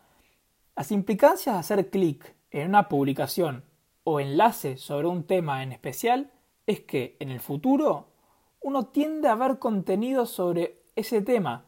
Las 0.76 0.92
implicancias 0.92 1.54
de 1.54 1.60
hacer 1.60 1.90
clic 1.90 2.34
en 2.50 2.68
una 2.68 2.88
publicación 2.88 3.64
o 4.04 4.20
enlace 4.20 4.76
sobre 4.76 5.08
un 5.08 5.24
tema 5.24 5.62
en 5.62 5.72
especial 5.72 6.32
es 6.66 6.80
que 6.80 7.16
en 7.20 7.30
el 7.30 7.40
futuro 7.40 8.08
uno 8.60 8.86
tiende 8.86 9.28
a 9.28 9.34
ver 9.34 9.58
contenido 9.58 10.26
sobre 10.26 10.82
ese 10.96 11.22
tema. 11.22 11.64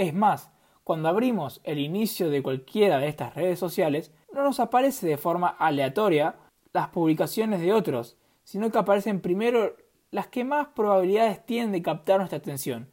Es 0.00 0.14
más, 0.14 0.50
cuando 0.82 1.10
abrimos 1.10 1.60
el 1.62 1.78
inicio 1.78 2.30
de 2.30 2.42
cualquiera 2.42 2.96
de 2.96 3.08
estas 3.08 3.34
redes 3.34 3.58
sociales, 3.58 4.14
no 4.32 4.42
nos 4.42 4.58
aparece 4.58 5.06
de 5.06 5.18
forma 5.18 5.48
aleatoria 5.48 6.36
las 6.72 6.88
publicaciones 6.88 7.60
de 7.60 7.74
otros, 7.74 8.16
sino 8.42 8.70
que 8.70 8.78
aparecen 8.78 9.20
primero 9.20 9.76
las 10.10 10.28
que 10.28 10.42
más 10.42 10.68
probabilidades 10.68 11.44
tienen 11.44 11.70
de 11.72 11.82
captar 11.82 12.16
nuestra 12.16 12.38
atención. 12.38 12.90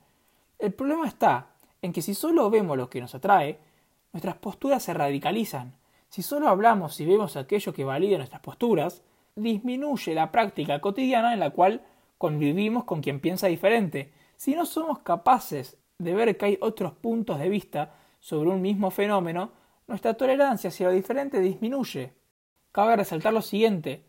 El 0.60 0.74
problema 0.74 1.08
está 1.08 1.54
en 1.82 1.94
que 1.94 2.02
si 2.02 2.14
solo 2.14 2.50
vemos 2.50 2.76
lo 2.76 2.90
que 2.90 3.00
nos 3.00 3.16
atrae, 3.16 3.58
nuestras 4.12 4.36
posturas 4.36 4.84
se 4.84 4.94
radicalizan. 4.94 5.78
Si 6.10 6.22
solo 6.22 6.50
hablamos 6.50 7.00
y 7.00 7.06
vemos 7.06 7.38
aquello 7.38 7.74
que 7.74 7.86
valida 7.86 8.18
nuestras 8.18 8.42
posturas, 8.42 9.02
disminuye 9.38 10.14
la 10.14 10.34
práctica 10.34 10.82
cotidiana 10.82 11.32
en 11.32 11.40
la 11.40 11.52
cual 11.52 11.86
convivimos 12.18 12.84
con 12.84 13.00
quien 13.00 13.22
piensa 13.22 13.48
diferente. 13.48 14.12
Si 14.36 14.56
no 14.56 14.66
somos 14.66 15.00
capaces 15.00 15.78
de 16.00 16.14
ver 16.14 16.38
que 16.38 16.46
hay 16.46 16.58
otros 16.62 16.94
puntos 16.94 17.40
de 17.40 17.50
vista 17.50 17.96
sobre 18.20 18.50
un 18.50 18.62
mismo 18.62 18.92
fenómeno, 18.92 19.52
nuestra 19.88 20.14
tolerancia 20.14 20.70
hacia 20.70 20.88
lo 20.88 20.94
diferente 20.94 21.40
disminuye. 21.40 22.14
Cabe 22.72 22.96
resaltar 22.98 23.34
lo 23.34 23.42
siguiente. 23.42 24.06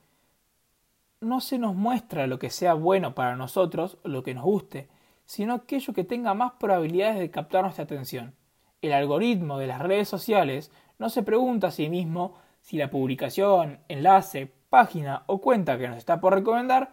No 1.21 1.41
se 1.41 1.59
nos 1.59 1.75
muestra 1.75 2.27
lo 2.27 2.39
que 2.39 2.51
sea 2.51 2.75
bueno 2.75 3.15
para 3.15 3.37
nosotros 3.37 3.99
o 4.05 4.09
lo 4.09 4.23
que 4.23 4.35
nos 4.35 4.45
guste, 4.45 4.89
sino 5.25 5.55
aquello 5.55 5.95
que 5.95 6.05
tenga 6.05 6.35
más 6.35 6.53
probabilidades 6.53 7.19
de 7.19 7.31
captar 7.31 7.63
nuestra 7.63 7.85
atención. 7.85 8.35
El 8.83 8.93
algoritmo 8.93 9.59
de 9.59 9.67
las 9.67 9.81
redes 9.81 10.09
sociales 10.09 10.71
no 10.99 11.09
se 11.09 11.23
pregunta 11.23 11.69
a 11.69 11.73
sí 11.73 11.89
mismo 11.89 12.35
si 12.61 12.77
la 12.77 12.91
publicación, 12.91 13.81
enlace, 13.89 14.53
página 14.69 15.25
o 15.27 15.41
cuenta 15.41 15.79
que 15.79 15.89
nos 15.89 15.97
está 15.97 16.21
por 16.21 16.35
recomendar 16.35 16.93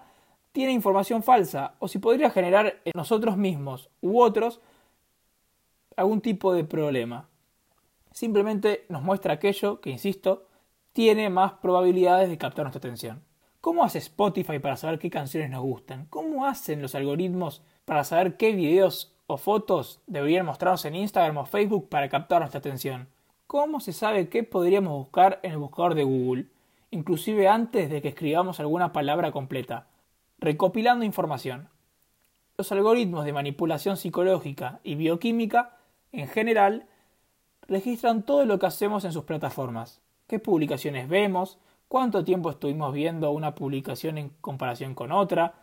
tiene 0.53 0.71
información 0.71 1.21
falsa 1.21 1.75
o 1.79 1.89
si 1.89 1.99
podría 1.99 2.29
generar 2.29 2.79
en 2.85 2.93
nosotros 2.95 3.35
mismos 3.35 3.89
u 3.99 4.21
otros 4.21 4.61
algún 5.97 6.21
tipo 6.21 6.53
de 6.53 6.63
problema. 6.63 7.29
Simplemente 8.11 8.85
nos 8.89 9.01
muestra 9.01 9.33
aquello 9.33 9.81
que, 9.81 9.89
insisto, 9.89 10.47
tiene 10.93 11.29
más 11.29 11.53
probabilidades 11.53 12.29
de 12.29 12.37
captar 12.37 12.63
nuestra 12.63 12.79
atención. 12.79 13.23
¿Cómo 13.59 13.83
hace 13.83 13.97
Spotify 13.97 14.59
para 14.59 14.77
saber 14.77 14.99
qué 14.99 15.09
canciones 15.09 15.49
nos 15.49 15.63
gustan? 15.63 16.05
¿Cómo 16.09 16.45
hacen 16.45 16.81
los 16.81 16.95
algoritmos 16.95 17.63
para 17.83 18.03
saber 18.03 18.37
qué 18.37 18.53
videos 18.53 19.13
o 19.27 19.37
fotos 19.37 20.01
deberían 20.07 20.45
mostrarnos 20.45 20.85
en 20.85 20.95
Instagram 20.95 21.37
o 21.37 21.45
Facebook 21.45 21.89
para 21.89 22.07
captar 22.07 22.39
nuestra 22.41 22.59
atención? 22.59 23.09
¿Cómo 23.47 23.79
se 23.79 23.91
sabe 23.91 24.29
qué 24.29 24.43
podríamos 24.43 24.93
buscar 24.93 25.39
en 25.43 25.51
el 25.51 25.57
buscador 25.57 25.95
de 25.95 26.03
Google, 26.03 26.45
inclusive 26.91 27.47
antes 27.47 27.89
de 27.89 28.01
que 28.01 28.09
escribamos 28.09 28.59
alguna 28.59 28.93
palabra 28.93 29.31
completa? 29.31 29.87
Recopilando 30.37 31.03
información. 31.03 31.69
Los 32.57 32.71
algoritmos 32.71 33.25
de 33.25 33.33
manipulación 33.33 33.97
psicológica 33.97 34.79
y 34.83 34.95
bioquímica 34.95 35.77
en 36.19 36.27
general, 36.27 36.88
registran 37.67 38.24
todo 38.24 38.45
lo 38.45 38.60
que 38.60 38.65
hacemos 38.65 39.05
en 39.05 39.12
sus 39.12 39.24
plataformas, 39.24 40.01
qué 40.27 40.39
publicaciones 40.39 41.07
vemos, 41.07 41.57
cuánto 41.88 42.24
tiempo 42.24 42.50
estuvimos 42.50 42.93
viendo 42.93 43.31
una 43.31 43.55
publicación 43.55 44.17
en 44.17 44.29
comparación 44.41 44.95
con 44.95 45.12
otra, 45.12 45.53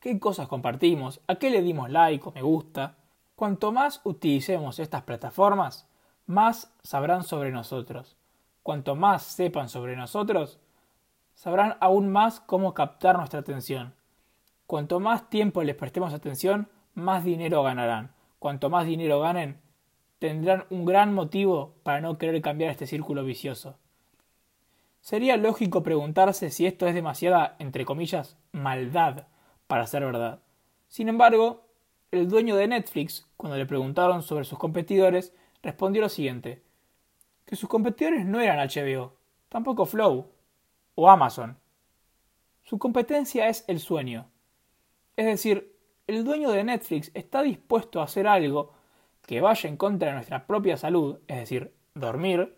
qué 0.00 0.18
cosas 0.18 0.48
compartimos, 0.48 1.20
a 1.26 1.36
qué 1.36 1.50
le 1.50 1.62
dimos 1.62 1.90
like 1.90 2.28
o 2.28 2.32
me 2.32 2.42
gusta. 2.42 2.96
Cuanto 3.34 3.72
más 3.72 4.00
utilicemos 4.04 4.78
estas 4.78 5.02
plataformas, 5.02 5.88
más 6.26 6.72
sabrán 6.82 7.22
sobre 7.22 7.50
nosotros. 7.50 8.16
Cuanto 8.62 8.96
más 8.96 9.22
sepan 9.22 9.68
sobre 9.68 9.96
nosotros, 9.96 10.58
sabrán 11.34 11.76
aún 11.80 12.10
más 12.10 12.40
cómo 12.40 12.74
captar 12.74 13.16
nuestra 13.16 13.40
atención. 13.40 13.94
Cuanto 14.66 14.98
más 14.98 15.28
tiempo 15.30 15.62
les 15.62 15.76
prestemos 15.76 16.12
atención, 16.12 16.68
más 16.94 17.24
dinero 17.24 17.62
ganarán. 17.62 18.12
Cuanto 18.38 18.70
más 18.70 18.86
dinero 18.86 19.20
ganen, 19.20 19.60
tendrán 20.18 20.64
un 20.70 20.84
gran 20.84 21.12
motivo 21.14 21.74
para 21.82 22.00
no 22.00 22.18
querer 22.18 22.40
cambiar 22.42 22.70
este 22.70 22.86
círculo 22.86 23.24
vicioso. 23.24 23.76
Sería 25.00 25.36
lógico 25.36 25.82
preguntarse 25.82 26.50
si 26.50 26.66
esto 26.66 26.86
es 26.86 26.94
demasiada, 26.94 27.56
entre 27.58 27.84
comillas, 27.84 28.36
maldad 28.52 29.26
para 29.66 29.86
ser 29.86 30.04
verdad. 30.04 30.40
Sin 30.88 31.08
embargo, 31.08 31.66
el 32.10 32.28
dueño 32.28 32.56
de 32.56 32.68
Netflix, 32.68 33.26
cuando 33.36 33.56
le 33.56 33.66
preguntaron 33.66 34.22
sobre 34.22 34.44
sus 34.44 34.58
competidores, 34.58 35.34
respondió 35.62 36.02
lo 36.02 36.08
siguiente, 36.08 36.62
que 37.44 37.56
sus 37.56 37.68
competidores 37.68 38.26
no 38.26 38.40
eran 38.40 38.58
HBO, 38.58 39.12
tampoco 39.48 39.86
Flow 39.86 40.28
o 40.94 41.10
Amazon. 41.10 41.58
Su 42.64 42.78
competencia 42.78 43.48
es 43.48 43.64
el 43.68 43.78
sueño. 43.78 44.28
Es 45.16 45.26
decir, 45.26 45.76
el 46.06 46.24
dueño 46.24 46.50
de 46.50 46.64
Netflix 46.64 47.10
está 47.14 47.42
dispuesto 47.42 48.00
a 48.00 48.04
hacer 48.04 48.26
algo 48.26 48.72
que 49.26 49.40
vaya 49.40 49.68
en 49.68 49.76
contra 49.76 50.08
de 50.08 50.14
nuestra 50.14 50.46
propia 50.46 50.76
salud, 50.76 51.18
es 51.26 51.36
decir, 51.36 51.72
dormir, 51.94 52.56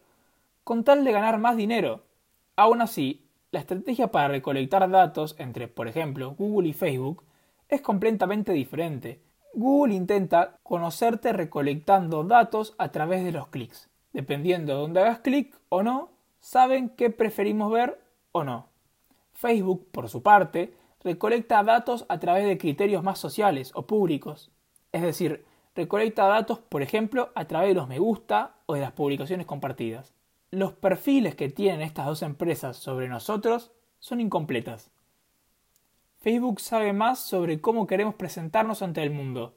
con 0.64 0.84
tal 0.84 1.04
de 1.04 1.12
ganar 1.12 1.38
más 1.38 1.56
dinero. 1.56 2.04
Aún 2.56 2.82
así, 2.82 3.24
la 3.50 3.60
estrategia 3.60 4.08
para 4.08 4.28
recolectar 4.28 4.88
datos 4.90 5.34
entre, 5.38 5.68
por 5.68 5.88
ejemplo, 5.88 6.34
Google 6.36 6.68
y 6.68 6.72
Facebook 6.74 7.24
es 7.68 7.80
completamente 7.80 8.52
diferente. 8.52 9.22
Google 9.54 9.94
intenta 9.94 10.58
conocerte 10.62 11.32
recolectando 11.32 12.24
datos 12.24 12.74
a 12.78 12.90
través 12.92 13.24
de 13.24 13.32
los 13.32 13.48
clics. 13.48 13.88
Dependiendo 14.12 14.74
de 14.74 14.78
dónde 14.78 15.00
hagas 15.00 15.20
clic 15.20 15.54
o 15.70 15.82
no, 15.82 16.10
saben 16.40 16.90
qué 16.90 17.10
preferimos 17.10 17.72
ver 17.72 18.00
o 18.32 18.44
no. 18.44 18.68
Facebook, 19.32 19.88
por 19.90 20.08
su 20.08 20.22
parte, 20.22 20.74
recolecta 21.02 21.62
datos 21.62 22.04
a 22.08 22.18
través 22.18 22.46
de 22.46 22.58
criterios 22.58 23.02
más 23.02 23.18
sociales 23.18 23.70
o 23.74 23.86
públicos. 23.86 24.50
Es 24.92 25.02
decir, 25.02 25.44
recolecta 25.78 26.26
datos, 26.26 26.58
por 26.58 26.82
ejemplo, 26.82 27.30
a 27.36 27.44
través 27.44 27.68
de 27.68 27.74
los 27.74 27.86
me 27.86 28.00
gusta 28.00 28.56
o 28.66 28.74
de 28.74 28.80
las 28.80 28.90
publicaciones 28.90 29.46
compartidas. 29.46 30.12
Los 30.50 30.72
perfiles 30.72 31.36
que 31.36 31.50
tienen 31.50 31.82
estas 31.82 32.06
dos 32.06 32.22
empresas 32.22 32.76
sobre 32.76 33.08
nosotros 33.08 33.70
son 34.00 34.20
incompletas. 34.20 34.90
Facebook 36.20 36.60
sabe 36.60 36.92
más 36.92 37.20
sobre 37.20 37.60
cómo 37.60 37.86
queremos 37.86 38.16
presentarnos 38.16 38.82
ante 38.82 39.04
el 39.04 39.12
mundo. 39.12 39.54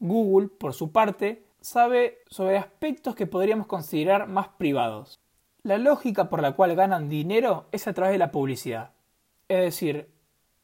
Google, 0.00 0.48
por 0.48 0.72
su 0.72 0.90
parte, 0.90 1.44
sabe 1.60 2.20
sobre 2.28 2.56
aspectos 2.56 3.14
que 3.14 3.26
podríamos 3.26 3.66
considerar 3.66 4.28
más 4.28 4.48
privados. 4.48 5.20
La 5.62 5.76
lógica 5.76 6.30
por 6.30 6.40
la 6.40 6.52
cual 6.52 6.74
ganan 6.76 7.10
dinero 7.10 7.66
es 7.72 7.86
a 7.86 7.92
través 7.92 8.12
de 8.12 8.18
la 8.18 8.30
publicidad. 8.30 8.92
Es 9.48 9.60
decir, 9.60 10.08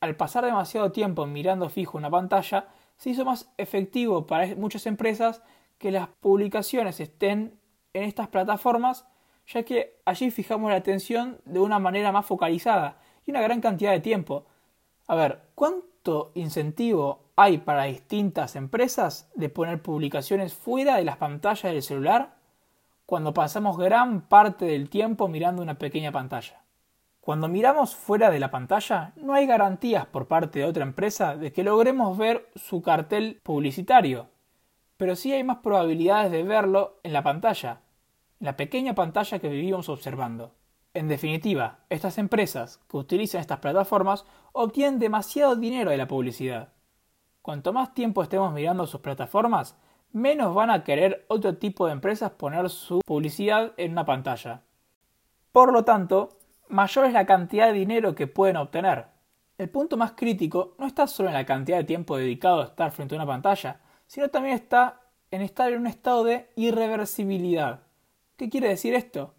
al 0.00 0.16
pasar 0.16 0.46
demasiado 0.46 0.92
tiempo 0.92 1.26
mirando 1.26 1.68
fijo 1.68 1.98
una 1.98 2.08
pantalla, 2.10 2.68
se 3.02 3.10
hizo 3.10 3.24
más 3.24 3.50
efectivo 3.58 4.28
para 4.28 4.54
muchas 4.54 4.86
empresas 4.86 5.42
que 5.78 5.90
las 5.90 6.06
publicaciones 6.06 7.00
estén 7.00 7.58
en 7.94 8.04
estas 8.04 8.28
plataformas, 8.28 9.08
ya 9.44 9.64
que 9.64 9.96
allí 10.04 10.30
fijamos 10.30 10.70
la 10.70 10.76
atención 10.76 11.40
de 11.44 11.58
una 11.58 11.80
manera 11.80 12.12
más 12.12 12.26
focalizada 12.26 13.00
y 13.26 13.32
una 13.32 13.40
gran 13.40 13.60
cantidad 13.60 13.90
de 13.90 13.98
tiempo. 13.98 14.46
A 15.08 15.16
ver, 15.16 15.40
¿cuánto 15.56 16.30
incentivo 16.36 17.24
hay 17.34 17.58
para 17.58 17.84
distintas 17.84 18.54
empresas 18.54 19.28
de 19.34 19.48
poner 19.48 19.82
publicaciones 19.82 20.54
fuera 20.54 20.94
de 20.94 21.04
las 21.04 21.16
pantallas 21.16 21.72
del 21.72 21.82
celular 21.82 22.36
cuando 23.04 23.34
pasamos 23.34 23.78
gran 23.78 24.28
parte 24.28 24.64
del 24.64 24.88
tiempo 24.88 25.26
mirando 25.26 25.60
una 25.60 25.74
pequeña 25.76 26.12
pantalla? 26.12 26.61
Cuando 27.22 27.46
miramos 27.46 27.94
fuera 27.94 28.30
de 28.30 28.40
la 28.40 28.50
pantalla, 28.50 29.12
no 29.14 29.34
hay 29.34 29.46
garantías 29.46 30.06
por 30.06 30.26
parte 30.26 30.58
de 30.58 30.64
otra 30.64 30.82
empresa 30.82 31.36
de 31.36 31.52
que 31.52 31.62
logremos 31.62 32.18
ver 32.18 32.50
su 32.56 32.82
cartel 32.82 33.40
publicitario, 33.44 34.26
pero 34.96 35.14
sí 35.14 35.32
hay 35.32 35.44
más 35.44 35.58
probabilidades 35.58 36.32
de 36.32 36.42
verlo 36.42 36.98
en 37.04 37.12
la 37.12 37.22
pantalla, 37.22 37.82
en 38.40 38.46
la 38.46 38.56
pequeña 38.56 38.96
pantalla 38.96 39.38
que 39.38 39.48
vivimos 39.48 39.88
observando. 39.88 40.56
En 40.94 41.06
definitiva, 41.06 41.78
estas 41.90 42.18
empresas 42.18 42.80
que 42.90 42.96
utilizan 42.96 43.40
estas 43.40 43.60
plataformas 43.60 44.24
obtienen 44.50 44.98
demasiado 44.98 45.54
dinero 45.54 45.92
de 45.92 45.98
la 45.98 46.08
publicidad. 46.08 46.72
Cuanto 47.40 47.72
más 47.72 47.94
tiempo 47.94 48.24
estemos 48.24 48.52
mirando 48.52 48.84
sus 48.88 49.00
plataformas, 49.00 49.76
menos 50.10 50.56
van 50.56 50.70
a 50.70 50.82
querer 50.82 51.24
otro 51.28 51.56
tipo 51.56 51.86
de 51.86 51.92
empresas 51.92 52.32
poner 52.32 52.68
su 52.68 52.98
publicidad 53.06 53.74
en 53.76 53.92
una 53.92 54.04
pantalla. 54.04 54.62
Por 55.52 55.72
lo 55.72 55.84
tanto, 55.84 56.38
mayor 56.72 57.04
es 57.04 57.12
la 57.12 57.26
cantidad 57.26 57.68
de 57.68 57.78
dinero 57.78 58.14
que 58.14 58.26
pueden 58.26 58.56
obtener. 58.56 59.06
El 59.58 59.68
punto 59.68 59.96
más 59.96 60.12
crítico 60.12 60.74
no 60.78 60.86
está 60.86 61.06
solo 61.06 61.28
en 61.28 61.34
la 61.34 61.46
cantidad 61.46 61.76
de 61.76 61.84
tiempo 61.84 62.16
dedicado 62.16 62.62
a 62.62 62.64
estar 62.64 62.90
frente 62.90 63.14
a 63.14 63.18
una 63.18 63.26
pantalla, 63.26 63.80
sino 64.06 64.28
también 64.28 64.56
está 64.56 65.02
en 65.30 65.42
estar 65.42 65.70
en 65.72 65.80
un 65.80 65.86
estado 65.86 66.24
de 66.24 66.48
irreversibilidad. 66.56 67.82
¿Qué 68.36 68.48
quiere 68.48 68.68
decir 68.68 68.94
esto? 68.94 69.34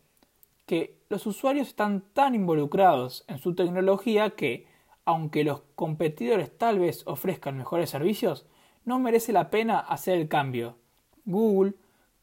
Que 0.65 1.03
los 1.09 1.25
usuarios 1.25 1.67
están 1.67 2.01
tan 2.13 2.35
involucrados 2.35 3.25
en 3.27 3.39
su 3.39 3.55
tecnología 3.55 4.31
que, 4.31 4.67
aunque 5.03 5.43
los 5.43 5.61
competidores 5.75 6.55
tal 6.57 6.79
vez 6.79 7.03
ofrezcan 7.05 7.57
mejores 7.57 7.89
servicios, 7.89 8.45
no 8.85 8.99
merece 8.99 9.33
la 9.33 9.49
pena 9.49 9.79
hacer 9.79 10.17
el 10.19 10.29
cambio. 10.29 10.77
Google, 11.25 11.73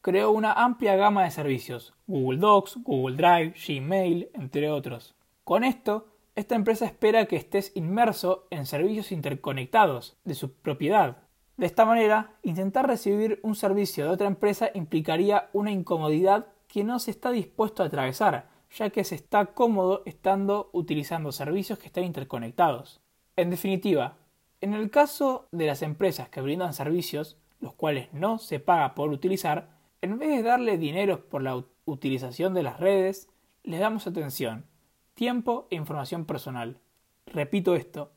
creó 0.01 0.31
una 0.31 0.53
amplia 0.53 0.97
gama 0.97 1.25
de 1.25 1.31
servicios, 1.31 1.95
Google 2.07 2.39
Docs, 2.39 2.79
Google 2.83 3.17
Drive, 3.17 3.55
Gmail, 3.67 4.31
entre 4.35 4.71
otros. 4.71 5.15
Con 5.45 5.65
esto, 5.65 6.09
esta 6.35 6.55
empresa 6.55 6.87
espera 6.87 7.27
que 7.27 7.37
estés 7.37 7.73
inmerso 7.75 8.47
en 8.51 8.67
servicios 8.67 9.13
interconectados 9.13 10.17
de 10.25 10.35
su 10.35 10.55
propiedad. 10.55 11.19
De 11.57 11.67
esta 11.67 11.85
manera, 11.85 12.39
intentar 12.43 12.87
recibir 12.87 13.41
un 13.43 13.55
servicio 13.55 14.05
de 14.05 14.11
otra 14.11 14.27
empresa 14.27 14.71
implicaría 14.75 15.51
una 15.53 15.71
incomodidad 15.71 16.47
que 16.69 16.85
no 16.85 16.99
se 16.99 17.11
está 17.11 17.31
dispuesto 17.31 17.83
a 17.83 17.87
atravesar, 17.87 18.49
ya 18.71 18.91
que 18.91 19.05
se 19.05 19.17
está 19.17 19.47
cómodo 19.47 20.03
estando 20.07 20.71
utilizando 20.73 21.33
servicios 21.33 21.79
que 21.79 21.89
están 21.89 22.05
interconectados. 22.05 23.01
En 23.37 23.51
definitiva, 23.51 24.17
en 24.61 24.75
el 24.75 24.91
caso 24.91 25.49
de 25.51 25.67
las 25.67 25.83
empresas 25.83 26.29
que 26.29 26.41
brindan 26.41 26.73
servicios, 26.73 27.37
los 27.61 27.75
cuales 27.75 28.13
no 28.13 28.39
se 28.39 28.61
paga 28.61 28.95
por 28.95 29.11
utilizar, 29.11 29.80
en 30.03 30.19
vez 30.19 30.31
de 30.31 30.43
darle 30.43 30.79
dinero 30.79 31.29
por 31.29 31.43
la 31.43 31.63
utilización 31.85 32.55
de 32.55 32.63
las 32.63 32.81
redes, 32.81 33.29
les 33.63 33.81
damos 33.81 34.07
atención, 34.07 34.65
tiempo 35.15 35.67
e 35.71 35.77
información 35.77 36.25
personal. 36.25 36.81
Repito 37.27 37.75
esto, 37.75 38.13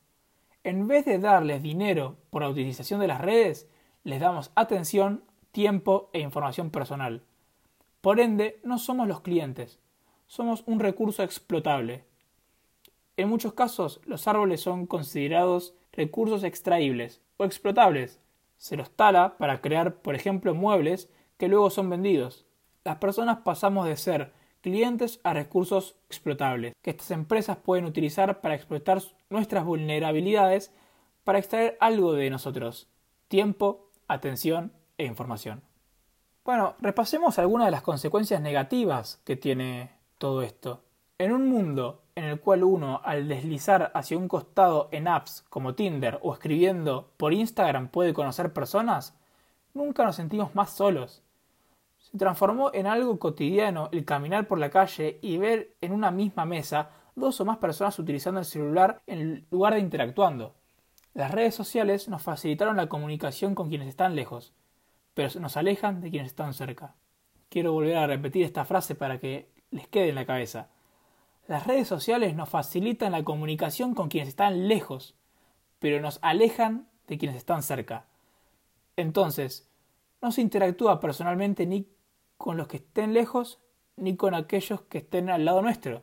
en 0.62 0.88
vez 0.88 1.04
de 1.04 1.18
darles 1.18 1.62
dinero 1.62 2.16
por 2.30 2.42
la 2.42 2.48
utilización 2.48 3.00
de 3.00 3.08
las 3.08 3.20
redes, 3.20 3.68
les 4.02 4.20
damos 4.20 4.50
atención, 4.54 5.24
tiempo 5.52 6.08
e 6.14 6.20
información 6.20 6.70
personal. 6.70 7.22
Por 8.00 8.18
ende, 8.18 8.60
no 8.64 8.78
somos 8.78 9.06
los 9.06 9.20
clientes, 9.20 9.78
somos 10.26 10.64
un 10.66 10.80
recurso 10.80 11.22
explotable. 11.22 12.04
En 13.18 13.28
muchos 13.28 13.52
casos, 13.52 14.00
los 14.06 14.26
árboles 14.26 14.62
son 14.62 14.86
considerados 14.86 15.74
recursos 15.92 16.44
extraíbles 16.44 17.20
o 17.36 17.44
explotables. 17.44 18.20
Se 18.56 18.76
los 18.76 18.90
tala 18.90 19.36
para 19.36 19.60
crear, 19.60 19.96
por 19.96 20.14
ejemplo, 20.14 20.54
muebles 20.54 21.10
que 21.38 21.48
luego 21.48 21.70
son 21.70 21.90
vendidos. 21.90 22.46
Las 22.84 22.96
personas 22.96 23.38
pasamos 23.38 23.86
de 23.86 23.96
ser 23.96 24.32
clientes 24.60 25.20
a 25.24 25.34
recursos 25.34 25.96
explotables, 26.08 26.72
que 26.82 26.90
estas 26.90 27.10
empresas 27.10 27.56
pueden 27.56 27.84
utilizar 27.84 28.40
para 28.40 28.54
explotar 28.54 29.02
nuestras 29.28 29.64
vulnerabilidades 29.64 30.72
para 31.24 31.38
extraer 31.38 31.76
algo 31.80 32.12
de 32.12 32.30
nosotros, 32.30 32.88
tiempo, 33.28 33.90
atención 34.08 34.72
e 34.98 35.04
información. 35.06 35.62
Bueno, 36.44 36.74
repasemos 36.80 37.38
algunas 37.38 37.66
de 37.66 37.72
las 37.72 37.82
consecuencias 37.82 38.40
negativas 38.40 39.20
que 39.24 39.36
tiene 39.36 39.90
todo 40.18 40.42
esto. 40.42 40.82
En 41.18 41.32
un 41.32 41.48
mundo 41.48 42.02
en 42.14 42.24
el 42.24 42.40
cual 42.40 42.64
uno, 42.64 43.00
al 43.04 43.28
deslizar 43.28 43.90
hacia 43.94 44.18
un 44.18 44.28
costado 44.28 44.88
en 44.92 45.08
apps 45.08 45.44
como 45.48 45.74
Tinder 45.74 46.18
o 46.22 46.32
escribiendo 46.32 47.10
por 47.16 47.32
Instagram 47.32 47.88
puede 47.88 48.14
conocer 48.14 48.52
personas, 48.52 49.16
nunca 49.74 50.04
nos 50.04 50.16
sentimos 50.16 50.54
más 50.54 50.70
solos. 50.70 51.22
Se 51.98 52.16
transformó 52.16 52.70
en 52.72 52.86
algo 52.86 53.18
cotidiano 53.18 53.88
el 53.92 54.04
caminar 54.04 54.46
por 54.46 54.58
la 54.58 54.70
calle 54.70 55.18
y 55.20 55.36
ver 55.36 55.74
en 55.80 55.92
una 55.92 56.10
misma 56.10 56.44
mesa 56.44 56.90
dos 57.16 57.40
o 57.40 57.44
más 57.44 57.58
personas 57.58 57.98
utilizando 57.98 58.40
el 58.40 58.46
celular 58.46 59.02
en 59.06 59.46
lugar 59.50 59.74
de 59.74 59.80
interactuando. 59.80 60.54
Las 61.12 61.30
redes 61.30 61.54
sociales 61.54 62.08
nos 62.08 62.22
facilitaron 62.22 62.76
la 62.76 62.88
comunicación 62.88 63.54
con 63.54 63.68
quienes 63.68 63.88
están 63.88 64.16
lejos, 64.16 64.52
pero 65.14 65.28
nos 65.40 65.56
alejan 65.56 66.00
de 66.00 66.10
quienes 66.10 66.28
están 66.30 66.54
cerca. 66.54 66.96
Quiero 67.48 67.72
volver 67.72 67.96
a 67.96 68.06
repetir 68.06 68.44
esta 68.44 68.64
frase 68.64 68.94
para 68.94 69.18
que 69.18 69.48
les 69.70 69.86
quede 69.86 70.08
en 70.08 70.16
la 70.16 70.26
cabeza. 70.26 70.68
Las 71.46 71.66
redes 71.66 71.86
sociales 71.86 72.34
nos 72.34 72.48
facilitan 72.48 73.12
la 73.12 73.22
comunicación 73.22 73.94
con 73.94 74.08
quienes 74.08 74.30
están 74.30 74.66
lejos, 74.66 75.14
pero 75.78 76.00
nos 76.00 76.18
alejan 76.22 76.88
de 77.06 77.18
quienes 77.18 77.36
están 77.36 77.62
cerca. 77.62 78.06
Entonces, 78.96 79.68
no 80.22 80.32
se 80.32 80.40
interactúa 80.40 81.00
personalmente 81.00 81.66
ni 81.66 81.88
con 82.36 82.56
los 82.56 82.68
que 82.68 82.78
estén 82.78 83.12
lejos 83.12 83.60
ni 83.96 84.16
con 84.16 84.34
aquellos 84.34 84.82
que 84.82 84.98
estén 84.98 85.30
al 85.30 85.44
lado 85.44 85.62
nuestro. 85.62 86.02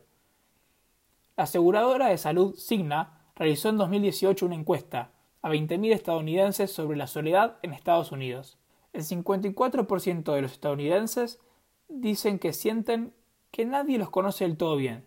La 1.35 1.43
aseguradora 1.43 2.07
de 2.07 2.17
salud 2.17 2.55
Signa 2.55 3.21
realizó 3.35 3.69
en 3.69 3.77
2018 3.77 4.45
una 4.45 4.55
encuesta 4.55 5.11
a 5.41 5.49
20.000 5.49 5.93
estadounidenses 5.93 6.71
sobre 6.71 6.97
la 6.97 7.07
soledad 7.07 7.57
en 7.63 7.73
Estados 7.73 8.11
Unidos. 8.11 8.57
El 8.93 9.03
54% 9.03 10.33
de 10.33 10.41
los 10.41 10.51
estadounidenses 10.51 11.39
dicen 11.87 12.39
que 12.39 12.53
sienten 12.53 13.13
que 13.49 13.65
nadie 13.65 13.97
los 13.97 14.09
conoce 14.09 14.43
del 14.45 14.57
todo 14.57 14.75
bien. 14.75 15.05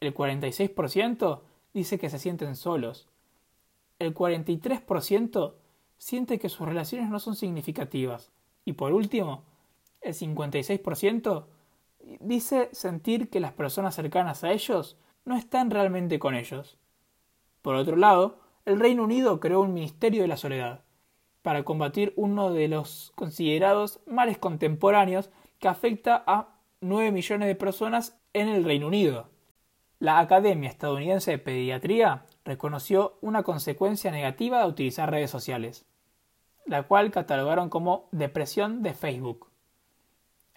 El 0.00 0.14
46% 0.14 1.40
dice 1.72 1.98
que 1.98 2.10
se 2.10 2.18
sienten 2.18 2.56
solos. 2.56 3.08
El 3.98 4.14
43% 4.14 5.54
siente 5.98 6.38
que 6.38 6.48
sus 6.48 6.66
relaciones 6.66 7.08
no 7.08 7.18
son 7.18 7.36
significativas. 7.36 8.32
Y 8.64 8.74
por 8.74 8.92
último, 8.92 9.44
el 10.00 10.14
56% 10.14 11.46
dice 12.20 12.68
sentir 12.72 13.30
que 13.30 13.40
las 13.40 13.52
personas 13.52 13.94
cercanas 13.94 14.44
a 14.44 14.52
ellos 14.52 14.98
no 15.24 15.36
están 15.36 15.70
realmente 15.70 16.18
con 16.18 16.34
ellos. 16.34 16.78
Por 17.62 17.76
otro 17.76 17.96
lado, 17.96 18.38
el 18.66 18.78
Reino 18.78 19.04
Unido 19.04 19.40
creó 19.40 19.60
un 19.60 19.74
Ministerio 19.74 20.22
de 20.22 20.28
la 20.28 20.36
Soledad 20.36 20.84
para 21.42 21.64
combatir 21.64 22.12
uno 22.16 22.52
de 22.52 22.68
los 22.68 23.12
considerados 23.14 24.00
males 24.06 24.38
contemporáneos 24.38 25.30
que 25.58 25.68
afecta 25.68 26.22
a 26.26 26.58
9 26.80 27.12
millones 27.12 27.48
de 27.48 27.54
personas 27.54 28.18
en 28.32 28.48
el 28.48 28.64
Reino 28.64 28.86
Unido. 28.86 29.28
La 29.98 30.18
Academia 30.18 30.68
Estadounidense 30.68 31.32
de 31.32 31.38
Pediatría 31.38 32.23
reconoció 32.44 33.18
una 33.20 33.42
consecuencia 33.42 34.10
negativa 34.10 34.60
de 34.60 34.68
utilizar 34.68 35.10
redes 35.10 35.30
sociales, 35.30 35.84
la 36.66 36.84
cual 36.84 37.10
catalogaron 37.10 37.68
como 37.68 38.08
depresión 38.12 38.82
de 38.82 38.94
Facebook, 38.94 39.48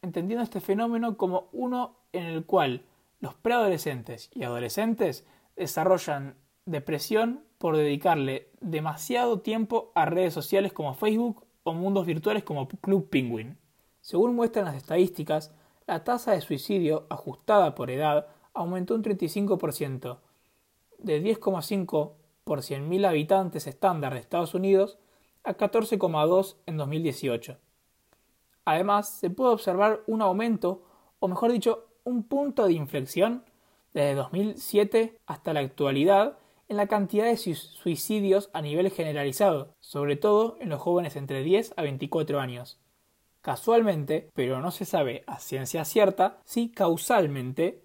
entendiendo 0.02 0.43
este 0.43 0.62
fenómeno 0.62 1.17
como 1.17 1.47
uno 1.52 1.97
en 2.13 2.26
el 2.26 2.45
cual 2.45 2.84
los 3.19 3.34
preadolescentes 3.36 4.30
y 4.34 4.43
adolescentes 4.43 5.26
desarrollan 5.56 6.36
depresión 6.65 7.43
por 7.58 7.76
dedicarle 7.76 8.50
demasiado 8.62 9.39
tiempo 9.39 9.91
a 9.95 10.06
redes 10.06 10.34
sociales 10.34 10.73
como 10.73 10.93
Facebook 10.93 11.45
o 11.63 11.73
mundos 11.73 12.06
virtuales 12.06 12.43
como 12.43 12.67
Club 12.67 13.10
Penguin. 13.10 13.58
Según 14.02 14.36
muestran 14.36 14.65
las 14.65 14.76
estadísticas, 14.76 15.54
la 15.88 16.04
tasa 16.04 16.34
de 16.34 16.41
suicidio 16.41 17.08
ajustada 17.10 17.73
por 17.73 17.89
edad 17.89 18.28
aumentó 18.54 18.95
un 18.95 19.04
35%, 19.04 20.17
de 20.97 21.21
10,5 21.21 22.13
por 22.43 22.60
100.000 22.60 23.05
habitantes 23.07 23.67
estándar 23.67 24.13
de 24.13 24.19
Estados 24.19 24.53
Unidos 24.53 24.97
a 25.43 25.55
14,2 25.55 26.55
en 26.65 26.77
2018. 26.77 27.57
Además, 28.65 29.10
se 29.10 29.29
puede 29.29 29.51
observar 29.51 30.03
un 30.07 30.21
aumento, 30.21 30.83
o 31.19 31.27
mejor 31.27 31.51
dicho, 31.51 31.88
un 32.03 32.23
punto 32.23 32.65
de 32.65 32.73
inflexión 32.73 33.43
desde 33.93 34.15
2007 34.15 35.19
hasta 35.25 35.53
la 35.53 35.62
actualidad 35.62 36.38
en 36.69 36.77
la 36.77 36.88
cantidad 36.88 37.25
de 37.25 37.38
suicidios 37.38 38.49
a 38.53 38.62
nivel 38.62 38.91
generalizado, 38.91 39.73
sobre 39.79 40.15
todo 40.17 40.57
en 40.60 40.69
los 40.69 40.81
jóvenes 40.81 41.15
entre 41.15 41.43
10 41.43 41.73
a 41.77 41.81
24 41.81 42.39
años. 42.39 42.79
Casualmente, 43.41 44.29
pero 44.33 44.60
no 44.60 44.71
se 44.71 44.83
sabe 44.83 45.23
a 45.27 45.39
ciencia 45.39 45.86
cierta, 45.86 46.41
si 46.43 46.69
causalmente, 46.69 47.81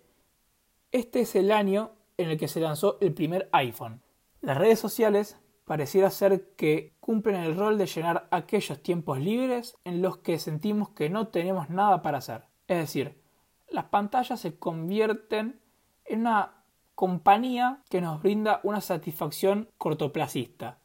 este 0.91 1.21
es 1.21 1.37
el 1.37 1.53
año 1.53 1.93
en 2.23 2.31
el 2.31 2.39
que 2.39 2.49
se 2.49 2.61
lanzó 2.61 2.99
el 3.01 3.15
primer 3.15 3.49
iPhone. 3.53 4.03
Las 4.41 4.59
redes 4.59 4.79
sociales 4.79 5.39
pareciera 5.65 6.11
ser 6.11 6.55
que 6.57 6.95
cumplen 7.01 7.37
el 7.37 7.57
rol 7.57 7.79
de 7.79 7.87
llenar 7.87 8.29
aquellos 8.31 8.83
tiempos 8.83 9.19
libres 9.19 9.77
en 9.85 10.03
los 10.03 10.19
que 10.19 10.39
sentimos 10.39 10.91
que 10.91 11.09
no 11.11 11.29
tenemos 11.29 11.71
nada 11.71 12.03
para 12.03 12.19
hacer. 12.19 12.45
Es 12.67 12.79
decir, 12.79 13.21
las 13.69 13.85
pantallas 13.87 14.41
se 14.41 14.59
convierten 14.59 15.61
en 16.05 16.21
una 16.21 16.65
compañía 16.95 17.83
que 17.89 18.01
nos 18.01 18.23
brinda 18.23 18.61
una 18.65 18.81
satisfacción 18.81 19.69
cortoplacista, 19.79 20.79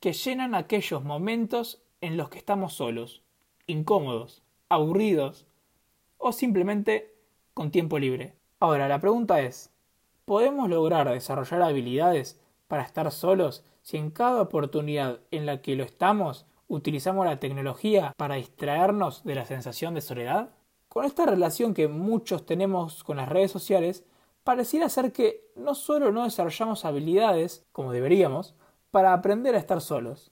que 0.00 0.12
llenan 0.12 0.54
aquellos 0.54 1.04
momentos 1.04 1.82
en 2.00 2.16
los 2.16 2.28
que 2.28 2.38
estamos 2.38 2.74
solos, 2.74 3.22
incómodos, 3.66 4.42
aburridos 4.68 5.46
o 6.18 6.32
simplemente 6.32 7.14
con 7.54 7.70
tiempo 7.70 7.98
libre. 7.98 8.36
Ahora, 8.60 8.88
la 8.88 9.00
pregunta 9.00 9.40
es, 9.40 9.73
¿podemos 10.24 10.68
lograr 10.68 11.10
desarrollar 11.10 11.62
habilidades 11.62 12.40
para 12.68 12.82
estar 12.82 13.10
solos 13.10 13.64
si 13.82 13.96
en 13.96 14.10
cada 14.10 14.40
oportunidad 14.40 15.20
en 15.30 15.46
la 15.46 15.60
que 15.60 15.76
lo 15.76 15.84
estamos 15.84 16.46
utilizamos 16.68 17.26
la 17.26 17.38
tecnología 17.38 18.12
para 18.16 18.36
distraernos 18.36 19.22
de 19.24 19.34
la 19.34 19.44
sensación 19.44 19.94
de 19.94 20.00
soledad? 20.00 20.50
Con 20.88 21.04
esta 21.04 21.26
relación 21.26 21.74
que 21.74 21.88
muchos 21.88 22.46
tenemos 22.46 23.04
con 23.04 23.18
las 23.18 23.28
redes 23.28 23.50
sociales, 23.50 24.04
pareciera 24.44 24.88
ser 24.88 25.12
que 25.12 25.50
no 25.56 25.74
solo 25.74 26.12
no 26.12 26.24
desarrollamos 26.24 26.84
habilidades, 26.84 27.64
como 27.72 27.92
deberíamos, 27.92 28.54
para 28.90 29.12
aprender 29.12 29.54
a 29.54 29.58
estar 29.58 29.80
solos, 29.80 30.30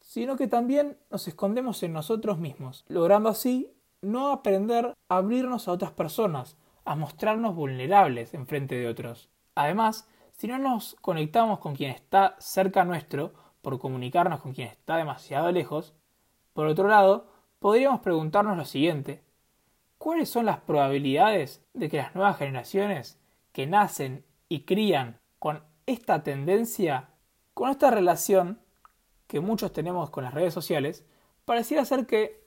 sino 0.00 0.36
que 0.36 0.48
también 0.48 0.98
nos 1.10 1.26
escondemos 1.28 1.82
en 1.82 1.92
nosotros 1.92 2.38
mismos, 2.38 2.84
logrando 2.88 3.28
así 3.28 3.72
no 4.02 4.32
aprender 4.32 4.94
a 5.08 5.16
abrirnos 5.16 5.66
a 5.66 5.72
otras 5.72 5.92
personas, 5.92 6.56
a 6.84 6.96
mostrarnos 6.96 7.54
vulnerables 7.54 8.34
en 8.34 8.46
frente 8.46 8.74
de 8.74 8.88
otros. 8.88 9.31
Además, 9.54 10.08
si 10.32 10.48
no 10.48 10.58
nos 10.58 10.96
conectamos 11.00 11.58
con 11.58 11.74
quien 11.74 11.90
está 11.90 12.36
cerca 12.38 12.84
nuestro, 12.84 13.32
por 13.60 13.78
comunicarnos 13.78 14.40
con 14.40 14.52
quien 14.52 14.68
está 14.68 14.96
demasiado 14.96 15.50
lejos, 15.52 15.94
por 16.52 16.66
otro 16.66 16.88
lado, 16.88 17.28
podríamos 17.58 18.00
preguntarnos 18.00 18.56
lo 18.56 18.64
siguiente, 18.64 19.22
¿cuáles 19.98 20.28
son 20.28 20.46
las 20.46 20.60
probabilidades 20.60 21.64
de 21.74 21.88
que 21.88 21.98
las 21.98 22.14
nuevas 22.14 22.38
generaciones 22.38 23.20
que 23.52 23.66
nacen 23.66 24.24
y 24.48 24.64
crían 24.64 25.20
con 25.38 25.62
esta 25.86 26.22
tendencia, 26.22 27.10
con 27.54 27.70
esta 27.70 27.90
relación 27.90 28.60
que 29.26 29.40
muchos 29.40 29.72
tenemos 29.72 30.10
con 30.10 30.24
las 30.24 30.34
redes 30.34 30.52
sociales, 30.52 31.06
pareciera 31.44 31.84
ser 31.84 32.06
que 32.06 32.42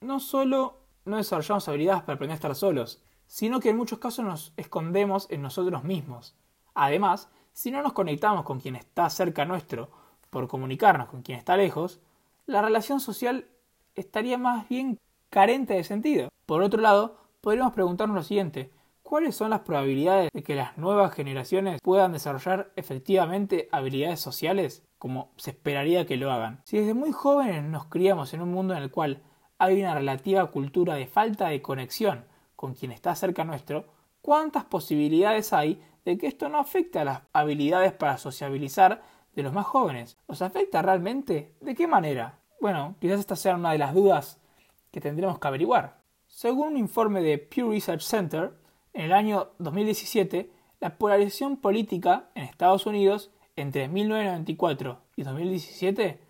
no 0.00 0.20
solo 0.20 0.78
no 1.04 1.16
desarrollamos 1.16 1.68
habilidades 1.68 2.02
para 2.02 2.14
aprender 2.14 2.34
a 2.34 2.36
estar 2.36 2.54
solos, 2.54 3.02
sino 3.30 3.60
que 3.60 3.70
en 3.70 3.76
muchos 3.76 4.00
casos 4.00 4.24
nos 4.24 4.52
escondemos 4.56 5.28
en 5.30 5.40
nosotros 5.40 5.84
mismos. 5.84 6.34
Además, 6.74 7.30
si 7.52 7.70
no 7.70 7.80
nos 7.80 7.92
conectamos 7.92 8.44
con 8.44 8.58
quien 8.58 8.74
está 8.74 9.08
cerca 9.08 9.44
nuestro 9.44 9.88
por 10.30 10.48
comunicarnos 10.48 11.08
con 11.08 11.22
quien 11.22 11.38
está 11.38 11.56
lejos, 11.56 12.00
la 12.46 12.60
relación 12.60 12.98
social 12.98 13.46
estaría 13.94 14.36
más 14.36 14.68
bien 14.68 14.98
carente 15.30 15.74
de 15.74 15.84
sentido. 15.84 16.28
Por 16.44 16.60
otro 16.60 16.80
lado, 16.80 17.18
podríamos 17.40 17.72
preguntarnos 17.72 18.16
lo 18.16 18.24
siguiente, 18.24 18.72
¿cuáles 19.04 19.36
son 19.36 19.50
las 19.50 19.60
probabilidades 19.60 20.30
de 20.32 20.42
que 20.42 20.56
las 20.56 20.76
nuevas 20.76 21.14
generaciones 21.14 21.78
puedan 21.80 22.12
desarrollar 22.12 22.72
efectivamente 22.74 23.68
habilidades 23.70 24.18
sociales 24.18 24.82
como 24.98 25.30
se 25.36 25.52
esperaría 25.52 26.04
que 26.04 26.16
lo 26.16 26.32
hagan? 26.32 26.62
Si 26.64 26.78
desde 26.78 26.94
muy 26.94 27.12
jóvenes 27.12 27.62
nos 27.62 27.84
criamos 27.84 28.34
en 28.34 28.42
un 28.42 28.50
mundo 28.50 28.74
en 28.74 28.82
el 28.82 28.90
cual 28.90 29.22
hay 29.58 29.80
una 29.80 29.94
relativa 29.94 30.50
cultura 30.50 30.94
de 30.94 31.06
falta 31.06 31.46
de 31.46 31.62
conexión 31.62 32.28
con 32.60 32.74
quien 32.74 32.92
está 32.92 33.14
cerca 33.14 33.42
nuestro, 33.42 33.86
¿cuántas 34.20 34.64
posibilidades 34.64 35.54
hay 35.54 35.80
de 36.04 36.18
que 36.18 36.26
esto 36.26 36.50
no 36.50 36.58
afecte 36.58 36.98
a 36.98 37.04
las 37.06 37.22
habilidades 37.32 37.94
para 37.94 38.18
sociabilizar 38.18 39.00
de 39.34 39.42
los 39.42 39.54
más 39.54 39.64
jóvenes? 39.64 40.18
¿Os 40.26 40.42
afecta 40.42 40.82
realmente? 40.82 41.54
¿De 41.62 41.74
qué 41.74 41.86
manera? 41.86 42.38
Bueno, 42.60 42.96
quizás 43.00 43.18
esta 43.18 43.34
sea 43.34 43.54
una 43.54 43.72
de 43.72 43.78
las 43.78 43.94
dudas 43.94 44.42
que 44.90 45.00
tendremos 45.00 45.38
que 45.38 45.48
averiguar. 45.48 46.02
Según 46.26 46.72
un 46.72 46.76
informe 46.76 47.22
de 47.22 47.38
Pew 47.38 47.70
Research 47.70 48.02
Center, 48.02 48.52
en 48.92 49.06
el 49.06 49.14
año 49.14 49.52
2017, 49.58 50.52
la 50.80 50.98
polarización 50.98 51.56
política 51.56 52.28
en 52.34 52.44
Estados 52.44 52.84
Unidos 52.84 53.30
entre 53.56 53.88
1994 53.88 55.00
y 55.16 55.22
2017 55.22 56.20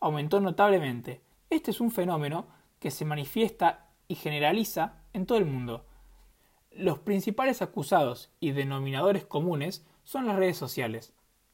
aumentó 0.00 0.38
notablemente. 0.38 1.22
Este 1.48 1.70
es 1.70 1.80
un 1.80 1.90
fenómeno 1.90 2.46
que 2.78 2.90
se 2.90 3.06
manifiesta 3.06 3.86
y 4.06 4.16
generaliza 4.16 4.98
en 5.18 5.26
todo 5.26 5.38
el 5.38 5.44
mundo. 5.44 5.84
Los 6.70 6.98
principales 7.00 7.60
acusados 7.60 8.30
y 8.40 8.52
denominadores 8.52 9.24
comunes 9.24 9.84
son 10.04 10.26
las 10.26 10.36
redes 10.36 10.56
sociales, 10.56 11.12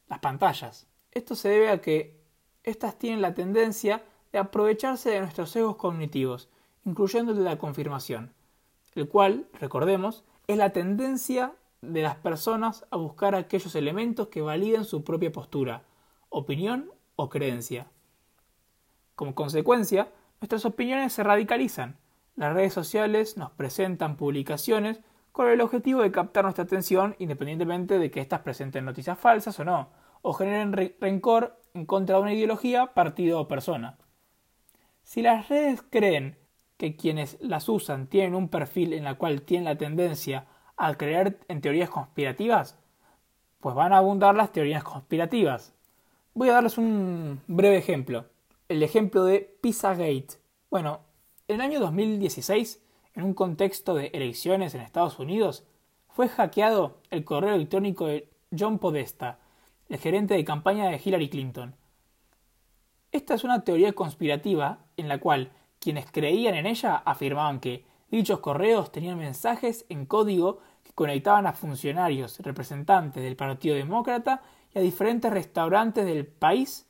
las 0.09 0.21
pantallas. 0.21 0.87
Esto 1.13 1.35
se 1.35 1.49
debe 1.49 1.71
a 1.71 1.81
que 1.81 2.23
éstas 2.63 2.99
tienen 2.99 3.23
la 3.23 3.35
tendencia 3.35 4.05
de 4.33 4.39
aprovecharse 4.39 5.11
de 5.11 5.21
nuestros 5.21 5.55
egos 5.57 5.77
cognitivos, 5.77 6.49
incluyendo 6.85 7.33
el 7.33 7.39
de 7.39 7.45
la 7.45 7.59
confirmación, 7.59 8.35
el 8.95 9.09
cual, 9.09 9.49
recordemos, 9.55 10.25
es 10.47 10.57
la 10.57 10.71
tendencia 10.71 11.55
de 11.81 12.03
las 12.03 12.17
personas 12.17 12.87
a 12.91 12.97
buscar 12.97 13.35
aquellos 13.35 13.75
elementos 13.75 14.29
que 14.29 14.41
validen 14.41 14.85
su 14.85 15.05
propia 15.05 15.33
postura, 15.33 15.85
opinión 16.29 16.91
o 17.17 17.29
creencia. 17.29 17.89
Como 19.15 19.35
consecuencia, 19.35 20.13
nuestras 20.41 20.65
opiniones 20.65 21.13
se 21.13 21.23
radicalizan. 21.23 21.99
Las 22.37 22.53
redes 22.53 22.73
sociales 22.73 23.37
nos 23.37 23.53
presentan 23.53 24.17
publicaciones 24.17 25.01
con 25.31 25.49
el 25.49 25.61
objetivo 25.61 26.03
de 26.03 26.11
captar 26.11 26.45
nuestra 26.45 26.65
atención 26.65 27.15
independientemente 27.19 27.99
de 27.99 28.11
que 28.11 28.21
éstas 28.21 28.41
presenten 28.41 28.85
noticias 28.85 29.19
falsas 29.19 29.59
o 29.61 29.65
no, 29.65 29.91
o 30.23 30.33
generen 30.33 30.73
rencor 31.01 31.61
en 31.75 31.87
contra 31.87 32.17
de 32.17 32.23
una 32.23 32.33
ideología, 32.33 32.95
partido 32.95 33.41
o 33.41 33.49
persona. 33.49 33.99
Si 35.03 35.23
las 35.23 35.49
redes 35.49 35.83
creen 35.91 36.39
que 36.77 36.97
quienes 36.97 37.37
las 37.41 37.69
usan 37.69 38.09
tienen 38.09 38.35
un 38.35 38.49
perfil 38.49 38.93
en 38.95 39.07
el 39.07 39.17
cual 39.17 39.43
tienen 39.43 39.67
la 39.67 39.79
tendencia 39.79 40.47
a 40.77 40.95
creer 40.95 41.39
en 41.49 41.61
teorías 41.61 41.91
conspirativas, 41.91 42.79
pues 43.61 43.75
van 43.75 43.93
a 43.93 43.99
abundar 43.99 44.35
las 44.35 44.53
teorías 44.53 44.83
conspirativas. 44.83 45.75
Voy 46.33 46.49
a 46.49 46.55
darles 46.55 46.79
un 46.79 47.41
breve 47.47 47.77
ejemplo. 47.77 48.27
El 48.69 48.83
ejemplo 48.83 49.25
de 49.25 49.57
Pizzagate. 49.61 50.39
Bueno, 50.71 51.01
en 51.47 51.57
el 51.57 51.61
año 51.61 51.81
2016, 51.81 52.83
en 53.15 53.23
un 53.23 53.35
contexto 53.35 53.95
de 53.95 54.07
elecciones 54.15 54.75
en 54.75 54.81
Estados 54.81 55.19
Unidos, 55.19 55.65
fue 56.09 56.29
hackeado 56.29 57.01
el 57.11 57.25
correo 57.25 57.55
electrónico 57.55 58.07
de 58.07 58.31
John 58.59 58.79
Podesta, 58.79 59.39
el 59.89 59.99
gerente 59.99 60.35
de 60.35 60.45
campaña 60.45 60.89
de 60.89 61.01
Hillary 61.05 61.29
Clinton. 61.29 61.75
Esta 63.13 63.35
es 63.35 63.45
una 63.45 63.63
teoría 63.63 63.93
conspirativa 63.93 64.87
en 64.97 65.09
la 65.09 65.19
cual 65.19 65.53
quienes 65.79 66.11
creían 66.11 66.55
en 66.55 66.67
ella 66.67 66.97
afirmaban 66.97 67.61
que 67.61 67.85
dichos 68.11 68.41
correos 68.41 68.91
tenían 68.91 69.19
mensajes 69.19 69.85
en 69.91 70.07
código 70.07 70.61
que 70.83 70.93
conectaban 70.93 71.47
a 71.47 71.53
funcionarios, 71.53 72.39
representantes 72.41 73.23
del 73.23 73.37
Partido 73.37 73.75
Demócrata 73.75 74.41
y 74.75 74.79
a 74.79 74.83
diferentes 74.83 75.31
restaurantes 75.31 76.07
del 76.07 76.27
país 76.27 76.89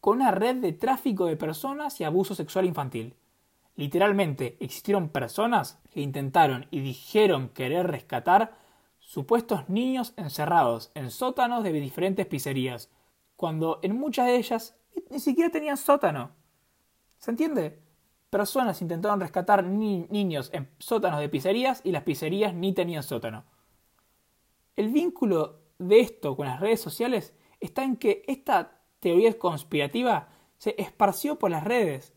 con 0.00 0.16
una 0.16 0.30
red 0.30 0.56
de 0.56 0.72
tráfico 0.72 1.26
de 1.26 1.36
personas 1.36 2.00
y 2.00 2.04
abuso 2.04 2.34
sexual 2.34 2.64
infantil. 2.64 3.14
Literalmente 3.76 4.56
existieron 4.60 5.08
personas 5.08 5.80
que 5.90 6.00
intentaron 6.00 6.66
y 6.70 6.80
dijeron 6.80 7.48
querer 7.48 7.88
rescatar 7.88 8.56
supuestos 8.98 9.68
niños 9.68 10.14
encerrados 10.16 10.90
en 10.94 11.10
sótanos 11.10 11.64
de 11.64 11.72
diferentes 11.72 12.26
pizzerías, 12.26 12.90
cuando 13.36 13.80
en 13.82 13.98
muchas 13.98 14.26
de 14.26 14.36
ellas 14.36 14.76
ni 15.10 15.18
siquiera 15.18 15.50
tenían 15.50 15.76
sótano. 15.76 16.30
¿Se 17.18 17.30
entiende? 17.30 17.84
personas 18.34 18.82
intentaron 18.82 19.20
rescatar 19.20 19.62
niños 19.62 20.50
en 20.52 20.68
sótanos 20.80 21.20
de 21.20 21.28
pizzerías 21.28 21.80
y 21.84 21.92
las 21.92 22.02
pizzerías 22.02 22.52
ni 22.52 22.72
tenían 22.72 23.04
sótano. 23.04 23.44
El 24.74 24.88
vínculo 24.88 25.60
de 25.78 26.00
esto 26.00 26.36
con 26.36 26.48
las 26.48 26.58
redes 26.58 26.80
sociales 26.80 27.32
está 27.60 27.84
en 27.84 27.94
que 27.94 28.24
esta 28.26 28.80
teoría 28.98 29.38
conspirativa 29.38 30.30
se 30.58 30.74
esparció 30.82 31.38
por 31.38 31.52
las 31.52 31.62
redes 31.62 32.12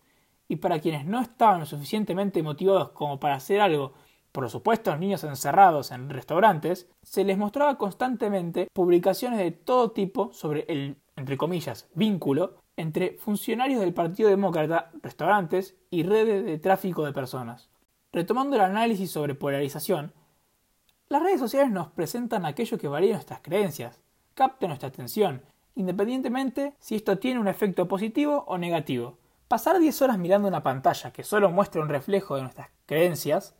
y 0.47 0.57
para 0.57 0.79
quienes 0.79 1.05
no 1.05 1.21
estaban 1.21 1.65
suficientemente 1.65 2.43
motivados 2.43 2.89
como 2.89 3.19
para 3.19 3.35
hacer 3.35 3.61
algo 3.61 3.93
por 4.31 4.43
los 4.43 4.51
supuestos 4.51 4.99
niños 4.99 5.23
encerrados 5.23 5.91
en 5.91 6.09
restaurantes, 6.09 6.89
se 7.01 7.23
les 7.23 7.37
mostraba 7.37 7.77
constantemente 7.77 8.67
publicaciones 8.73 9.39
de 9.39 9.51
todo 9.51 9.91
tipo 9.91 10.31
sobre 10.31 10.65
el, 10.67 10.97
entre 11.15 11.37
comillas, 11.37 11.89
vínculo 11.95 12.55
entre 12.77 13.17
funcionarios 13.17 13.81
del 13.81 13.93
Partido 13.93 14.29
Demócrata, 14.29 14.91
restaurantes 15.01 15.75
y 15.89 16.03
redes 16.03 16.45
de 16.45 16.59
tráfico 16.59 17.03
de 17.03 17.13
personas. 17.13 17.69
Retomando 18.13 18.55
el 18.55 18.61
análisis 18.61 19.11
sobre 19.11 19.33
polarización, 19.33 20.13
las 21.09 21.23
redes 21.23 21.39
sociales 21.39 21.71
nos 21.71 21.87
presentan 21.87 22.45
aquello 22.45 22.77
que 22.77 22.87
varía 22.87 23.13
nuestras 23.13 23.39
creencias, 23.41 24.01
capta 24.33 24.67
nuestra 24.67 24.89
atención, 24.89 25.41
independientemente 25.75 26.73
si 26.79 26.95
esto 26.95 27.17
tiene 27.17 27.39
un 27.39 27.47
efecto 27.47 27.87
positivo 27.87 28.43
o 28.47 28.57
negativo. 28.57 29.17
Pasar 29.47 29.79
10 29.79 30.01
horas 30.01 30.17
mirando 30.17 30.49
una 30.49 30.61
pantalla 30.61 31.11
que 31.11 31.23
solo 31.23 31.49
muestra 31.49 31.81
un 31.81 31.87
reflejo 31.87 32.35
de 32.35 32.41
nuestras 32.41 32.69
creencias 32.85 33.55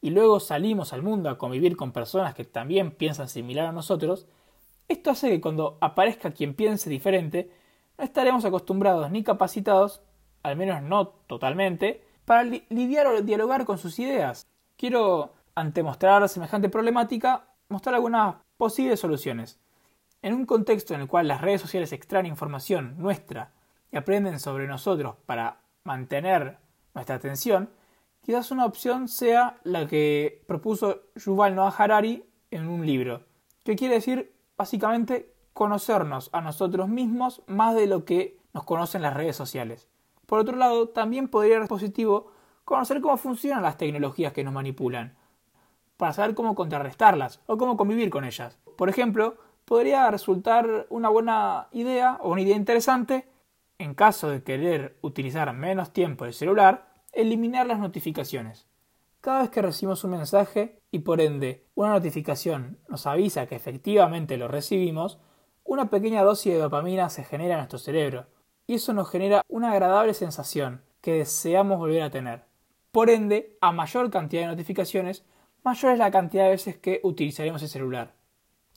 y 0.00 0.10
luego 0.10 0.40
salimos 0.40 0.92
al 0.92 1.02
mundo 1.02 1.30
a 1.30 1.38
convivir 1.38 1.76
con 1.76 1.92
personas 1.92 2.34
que 2.34 2.44
también 2.44 2.90
piensan 2.90 3.28
similar 3.28 3.66
a 3.66 3.72
nosotros, 3.72 4.26
esto 4.88 5.10
hace 5.10 5.28
que 5.28 5.40
cuando 5.40 5.78
aparezca 5.80 6.32
quien 6.32 6.54
piense 6.54 6.90
diferente, 6.90 7.52
no 7.96 8.04
estaremos 8.04 8.44
acostumbrados 8.44 9.12
ni 9.12 9.22
capacitados, 9.22 10.02
al 10.42 10.56
menos 10.56 10.82
no 10.82 11.06
totalmente, 11.06 12.02
para 12.24 12.42
lidiar 12.42 13.06
o 13.06 13.22
dialogar 13.22 13.64
con 13.64 13.78
sus 13.78 13.96
ideas. 14.00 14.48
Quiero, 14.76 15.34
ante 15.54 15.84
mostrar 15.84 16.28
semejante 16.28 16.68
problemática, 16.68 17.46
mostrar 17.68 17.94
algunas 17.94 18.36
posibles 18.56 18.98
soluciones. 18.98 19.60
En 20.20 20.34
un 20.34 20.46
contexto 20.46 20.94
en 20.94 21.02
el 21.02 21.06
cual 21.06 21.28
las 21.28 21.42
redes 21.42 21.60
sociales 21.60 21.92
extraen 21.92 22.26
información 22.26 22.96
nuestra 22.98 23.52
y 23.90 23.96
aprenden 23.96 24.38
sobre 24.38 24.66
nosotros 24.66 25.16
para 25.26 25.60
mantener 25.84 26.58
nuestra 26.94 27.16
atención, 27.16 27.70
quizás 28.20 28.50
una 28.50 28.66
opción 28.66 29.08
sea 29.08 29.58
la 29.64 29.86
que 29.86 30.44
propuso 30.46 31.02
Yuval 31.16 31.54
Noah 31.54 31.74
Harari 31.76 32.24
en 32.50 32.68
un 32.68 32.84
libro, 32.84 33.22
que 33.64 33.76
quiere 33.76 33.94
decir 33.94 34.34
básicamente 34.56 35.32
conocernos 35.52 36.30
a 36.32 36.40
nosotros 36.40 36.88
mismos 36.88 37.42
más 37.46 37.74
de 37.74 37.86
lo 37.86 38.04
que 38.04 38.38
nos 38.52 38.64
conocen 38.64 39.02
las 39.02 39.14
redes 39.14 39.36
sociales. 39.36 39.88
Por 40.26 40.38
otro 40.38 40.56
lado, 40.56 40.88
también 40.88 41.28
podría 41.28 41.58
ser 41.58 41.68
positivo 41.68 42.32
conocer 42.64 43.00
cómo 43.00 43.16
funcionan 43.16 43.62
las 43.62 43.78
tecnologías 43.78 44.32
que 44.32 44.44
nos 44.44 44.52
manipulan, 44.52 45.16
para 45.96 46.12
saber 46.12 46.34
cómo 46.34 46.54
contrarrestarlas 46.54 47.40
o 47.46 47.58
cómo 47.58 47.76
convivir 47.76 48.08
con 48.08 48.24
ellas. 48.24 48.56
Por 48.76 48.88
ejemplo, 48.88 49.36
podría 49.64 50.10
resultar 50.10 50.86
una 50.88 51.08
buena 51.08 51.68
idea 51.72 52.18
o 52.22 52.30
una 52.30 52.40
idea 52.40 52.56
interesante, 52.56 53.28
en 53.78 53.94
caso 53.94 54.28
de 54.28 54.42
querer 54.42 54.98
utilizar 55.02 55.52
menos 55.52 55.92
tiempo 55.92 56.24
el 56.24 56.34
celular, 56.34 56.92
eliminar 57.12 57.66
las 57.66 57.78
notificaciones. 57.78 58.66
Cada 59.20 59.42
vez 59.42 59.50
que 59.50 59.62
recibimos 59.62 60.04
un 60.04 60.12
mensaje 60.12 60.80
y 60.90 61.00
por 61.00 61.20
ende 61.20 61.66
una 61.74 61.90
notificación 61.90 62.78
nos 62.88 63.06
avisa 63.06 63.46
que 63.46 63.56
efectivamente 63.56 64.36
lo 64.36 64.48
recibimos, 64.48 65.20
una 65.64 65.90
pequeña 65.90 66.22
dosis 66.22 66.52
de 66.52 66.58
dopamina 66.58 67.08
se 67.08 67.24
genera 67.24 67.54
en 67.54 67.60
nuestro 67.60 67.78
cerebro 67.78 68.26
y 68.66 68.74
eso 68.74 68.92
nos 68.92 69.10
genera 69.10 69.42
una 69.48 69.72
agradable 69.72 70.14
sensación 70.14 70.82
que 71.00 71.12
deseamos 71.12 71.78
volver 71.78 72.02
a 72.02 72.10
tener. 72.10 72.44
Por 72.90 73.10
ende, 73.10 73.56
a 73.60 73.70
mayor 73.70 74.10
cantidad 74.10 74.42
de 74.42 74.48
notificaciones, 74.48 75.24
mayor 75.62 75.92
es 75.92 75.98
la 75.98 76.10
cantidad 76.10 76.44
de 76.44 76.50
veces 76.50 76.76
que 76.76 77.00
utilizaremos 77.02 77.62
el 77.62 77.68
celular. 77.68 78.14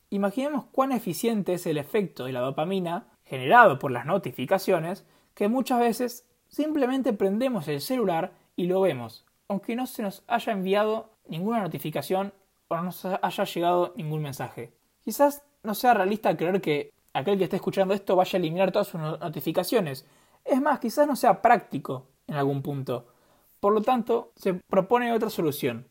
Imaginemos 0.10 0.66
cuán 0.72 0.92
eficiente 0.92 1.54
es 1.54 1.66
el 1.66 1.78
efecto 1.78 2.26
de 2.26 2.34
la 2.34 2.42
dopamina 2.42 3.11
generado 3.32 3.80
por 3.80 3.92
las 3.92 4.06
notificaciones, 4.06 5.06
que 5.36 5.48
muchas 5.48 5.80
veces 5.80 6.28
simplemente 6.50 7.14
prendemos 7.14 7.70
el 7.70 7.80
celular 7.80 8.34
y 8.58 8.66
lo 8.66 8.82
vemos, 8.82 9.26
aunque 9.48 9.78
no 9.78 9.88
se 9.88 10.04
nos 10.04 10.26
haya 10.28 10.52
enviado 10.52 11.14
ninguna 11.30 11.62
notificación 11.62 12.34
o 12.68 12.76
no 12.76 12.84
nos 12.84 13.06
haya 13.06 13.44
llegado 13.46 13.94
ningún 13.96 14.22
mensaje. 14.22 14.74
Quizás 15.00 15.44
no 15.64 15.74
sea 15.76 15.94
realista 15.94 16.36
creer 16.36 16.60
que 16.60 16.92
aquel 17.14 17.38
que 17.38 17.46
esté 17.46 17.56
escuchando 17.56 17.94
esto 17.94 18.18
vaya 18.18 18.36
a 18.36 18.40
eliminar 18.40 18.74
todas 18.74 18.90
sus 18.90 19.00
notificaciones. 19.00 20.06
Es 20.44 20.62
más, 20.62 20.82
quizás 20.82 21.08
no 21.08 21.16
sea 21.16 21.42
práctico 21.42 22.10
en 22.28 22.36
algún 22.36 22.62
punto. 22.62 23.08
Por 23.62 23.72
lo 23.72 23.82
tanto, 23.82 24.34
se 24.36 24.56
propone 24.56 25.14
otra 25.14 25.30
solución 25.30 25.88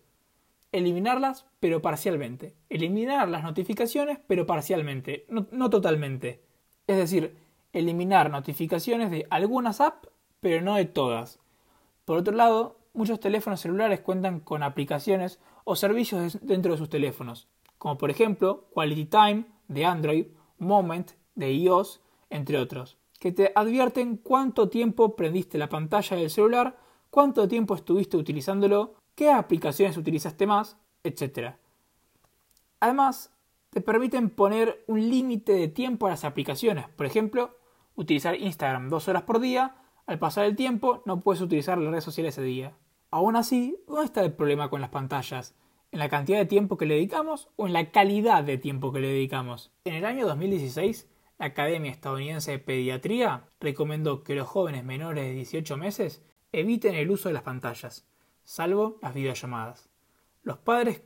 eliminarlas, 0.73 1.47
pero 1.59 1.83
parcialmente. 1.83 2.55
Eliminar 2.69 3.29
las 3.29 3.43
notificaciones, 3.43 4.19
pero 4.27 4.47
parcialmente, 4.47 5.27
no, 5.29 5.71
totalmente. 5.71 6.43
Es 6.91 6.97
decir, 6.97 7.37
eliminar 7.73 8.33
notificaciones 8.33 9.13
de 9.13 9.25
algunas 9.31 9.81
apps, 9.81 10.09
pero 10.41 10.61
no 10.61 10.75
de 10.75 10.87
todas. 10.87 11.39
Por 12.05 12.17
otro 12.17 12.35
lado, 12.35 12.79
muchos 12.95 13.21
teléfonos 13.21 13.61
celulares 13.61 14.01
cuentan 14.01 14.41
con 14.41 14.65
aplicaciones 14.65 15.39
o 15.63 15.77
servicios 15.77 16.41
dentro 16.43 16.73
de 16.73 16.79
sus 16.79 16.89
teléfonos, 16.89 17.47
como 17.79 17.97
por 17.97 18.11
ejemplo 18.11 18.65
Quality 18.75 19.05
Time 19.05 19.45
de 19.69 19.85
Android, 19.85 20.27
Moment 20.59 21.13
de 21.37 21.53
iOS, 21.53 22.01
entre 22.29 22.59
otros, 22.59 22.97
que 23.21 23.31
te 23.31 23.53
advierten 23.55 24.17
cuánto 24.17 24.69
tiempo 24.69 25.15
prendiste 25.15 25.59
la 25.59 25.69
pantalla 25.69 26.17
del 26.17 26.29
celular, 26.29 26.77
cuánto 27.09 27.47
tiempo 27.47 27.77
estuviste 27.77 28.17
utilizándolo 28.17 28.95
qué 29.15 29.31
aplicaciones 29.31 29.97
utilizaste 29.97 30.45
más, 30.45 30.77
etc. 31.05 31.55
Además, 32.81 33.31
te 33.71 33.81
permiten 33.81 34.31
poner 34.31 34.85
un 34.87 35.09
límite 35.09 35.53
de 35.53 35.69
tiempo 35.69 36.07
a 36.07 36.11
las 36.11 36.25
aplicaciones. 36.25 36.89
Por 36.89 37.07
ejemplo, 37.07 37.57
utilizar 37.95 38.37
Instagram 38.37 38.89
dos 38.89 39.09
horas 39.09 39.23
por 39.23 39.41
día, 39.41 39.77
al 40.07 40.19
pasar 40.19 40.45
el 40.45 40.57
tiempo 40.57 41.03
no 41.07 41.21
puedes 41.21 41.41
utilizar 41.41 41.79
las 41.79 41.91
redes 41.91 42.05
sociales 42.05 42.35
ese 42.37 42.43
día. 42.43 42.77
Aún 43.11 43.37
así, 43.37 43.77
¿dónde 43.87 44.05
está 44.05 44.23
el 44.23 44.33
problema 44.33 44.71
con 44.71 44.81
las 44.81 44.91
pantallas? 44.91 45.55
¿En 45.93 45.99
la 45.99 46.09
cantidad 46.09 46.39
de 46.39 46.47
tiempo 46.47 46.77
que 46.77 46.87
le 46.87 46.95
dedicamos 46.95 47.49
o 47.57 47.67
en 47.67 47.73
la 47.73 47.91
calidad 47.91 48.45
de 48.45 48.59
tiempo 48.59 48.93
que 48.93 49.01
le 49.01 49.09
dedicamos? 49.09 49.73
En 49.85 49.95
el 49.95 50.05
año 50.05 50.27
2016, 50.27 51.09
la 51.39 51.47
Academia 51.47 51.91
Estadounidense 51.91 52.53
de 52.53 52.59
Pediatría 52.59 53.49
recomendó 53.61 54.23
que 54.23 54.35
los 54.35 54.47
jóvenes 54.47 54.85
menores 54.85 55.25
de 55.25 55.33
18 55.33 55.77
meses 55.77 56.23
eviten 56.53 56.95
el 56.95 57.11
uso 57.11 57.29
de 57.29 57.35
las 57.35 57.43
pantallas 57.43 58.07
salvo 58.51 58.99
las 59.01 59.15
videollamadas. 59.15 59.89
Los 60.43 60.59
padres 60.59 61.03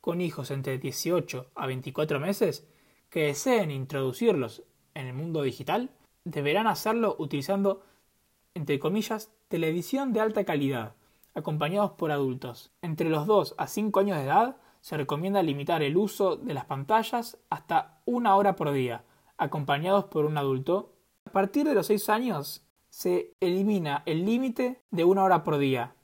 con 0.00 0.20
hijos 0.20 0.50
entre 0.50 0.78
18 0.78 1.50
a 1.54 1.66
24 1.66 2.20
meses 2.20 2.66
que 3.08 3.24
deseen 3.24 3.70
introducirlos 3.70 4.62
en 4.94 5.06
el 5.06 5.14
mundo 5.14 5.42
digital 5.42 5.90
deberán 6.24 6.66
hacerlo 6.66 7.16
utilizando, 7.18 7.82
entre 8.54 8.78
comillas, 8.78 9.30
televisión 9.48 10.12
de 10.12 10.20
alta 10.20 10.44
calidad, 10.44 10.94
acompañados 11.34 11.92
por 11.92 12.12
adultos. 12.12 12.72
Entre 12.82 13.08
los 13.08 13.26
2 13.26 13.54
a 13.58 13.66
5 13.66 14.00
años 14.00 14.16
de 14.18 14.24
edad 14.24 14.56
se 14.80 14.96
recomienda 14.96 15.42
limitar 15.42 15.82
el 15.82 15.96
uso 15.96 16.36
de 16.36 16.54
las 16.54 16.64
pantallas 16.64 17.38
hasta 17.50 18.00
una 18.06 18.36
hora 18.36 18.56
por 18.56 18.72
día, 18.72 19.04
acompañados 19.36 20.04
por 20.04 20.24
un 20.24 20.38
adulto. 20.38 20.94
A 21.24 21.32
partir 21.32 21.66
de 21.66 21.74
los 21.74 21.86
6 21.86 22.08
años 22.08 22.64
se 22.88 23.34
elimina 23.40 24.02
el 24.06 24.24
límite 24.24 24.82
de 24.90 25.04
una 25.04 25.24
hora 25.24 25.44
por 25.44 25.58
día, 25.58 25.94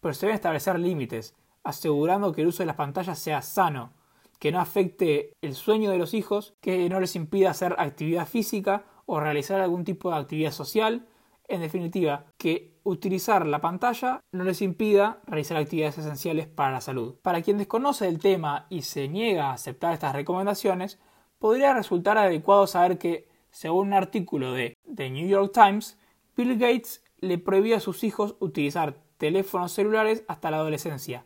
pero 0.00 0.14
se 0.14 0.26
deben 0.26 0.36
establecer 0.36 0.78
límites, 0.78 1.34
asegurando 1.64 2.32
que 2.32 2.42
el 2.42 2.48
uso 2.48 2.62
de 2.62 2.66
las 2.66 2.76
pantallas 2.76 3.18
sea 3.18 3.42
sano, 3.42 3.92
que 4.38 4.52
no 4.52 4.60
afecte 4.60 5.32
el 5.40 5.54
sueño 5.54 5.90
de 5.90 5.98
los 5.98 6.14
hijos, 6.14 6.54
que 6.60 6.88
no 6.88 7.00
les 7.00 7.16
impida 7.16 7.50
hacer 7.50 7.74
actividad 7.78 8.28
física 8.28 8.84
o 9.06 9.18
realizar 9.18 9.60
algún 9.60 9.84
tipo 9.84 10.10
de 10.10 10.16
actividad 10.16 10.52
social, 10.52 11.08
en 11.48 11.60
definitiva, 11.60 12.26
que 12.38 12.74
utilizar 12.84 13.46
la 13.46 13.60
pantalla 13.60 14.20
no 14.32 14.44
les 14.44 14.62
impida 14.62 15.20
realizar 15.26 15.56
actividades 15.56 15.98
esenciales 15.98 16.46
para 16.46 16.72
la 16.72 16.80
salud. 16.80 17.16
Para 17.22 17.42
quien 17.42 17.58
desconoce 17.58 18.08
el 18.08 18.18
tema 18.18 18.66
y 18.70 18.82
se 18.82 19.08
niega 19.08 19.46
a 19.46 19.54
aceptar 19.54 19.92
estas 19.92 20.14
recomendaciones, 20.14 20.98
podría 21.38 21.74
resultar 21.74 22.18
adecuado 22.18 22.66
saber 22.66 22.98
que, 22.98 23.28
según 23.50 23.88
un 23.88 23.94
artículo 23.94 24.52
de 24.52 24.76
The 24.94 25.10
New 25.10 25.28
York 25.28 25.52
Times, 25.52 25.98
Bill 26.36 26.58
Gates 26.58 27.02
le 27.18 27.38
prohibió 27.38 27.76
a 27.76 27.80
sus 27.80 28.04
hijos 28.04 28.36
utilizar 28.40 28.96
teléfonos 29.16 29.72
celulares 29.72 30.24
hasta 30.28 30.50
la 30.50 30.58
adolescencia. 30.58 31.24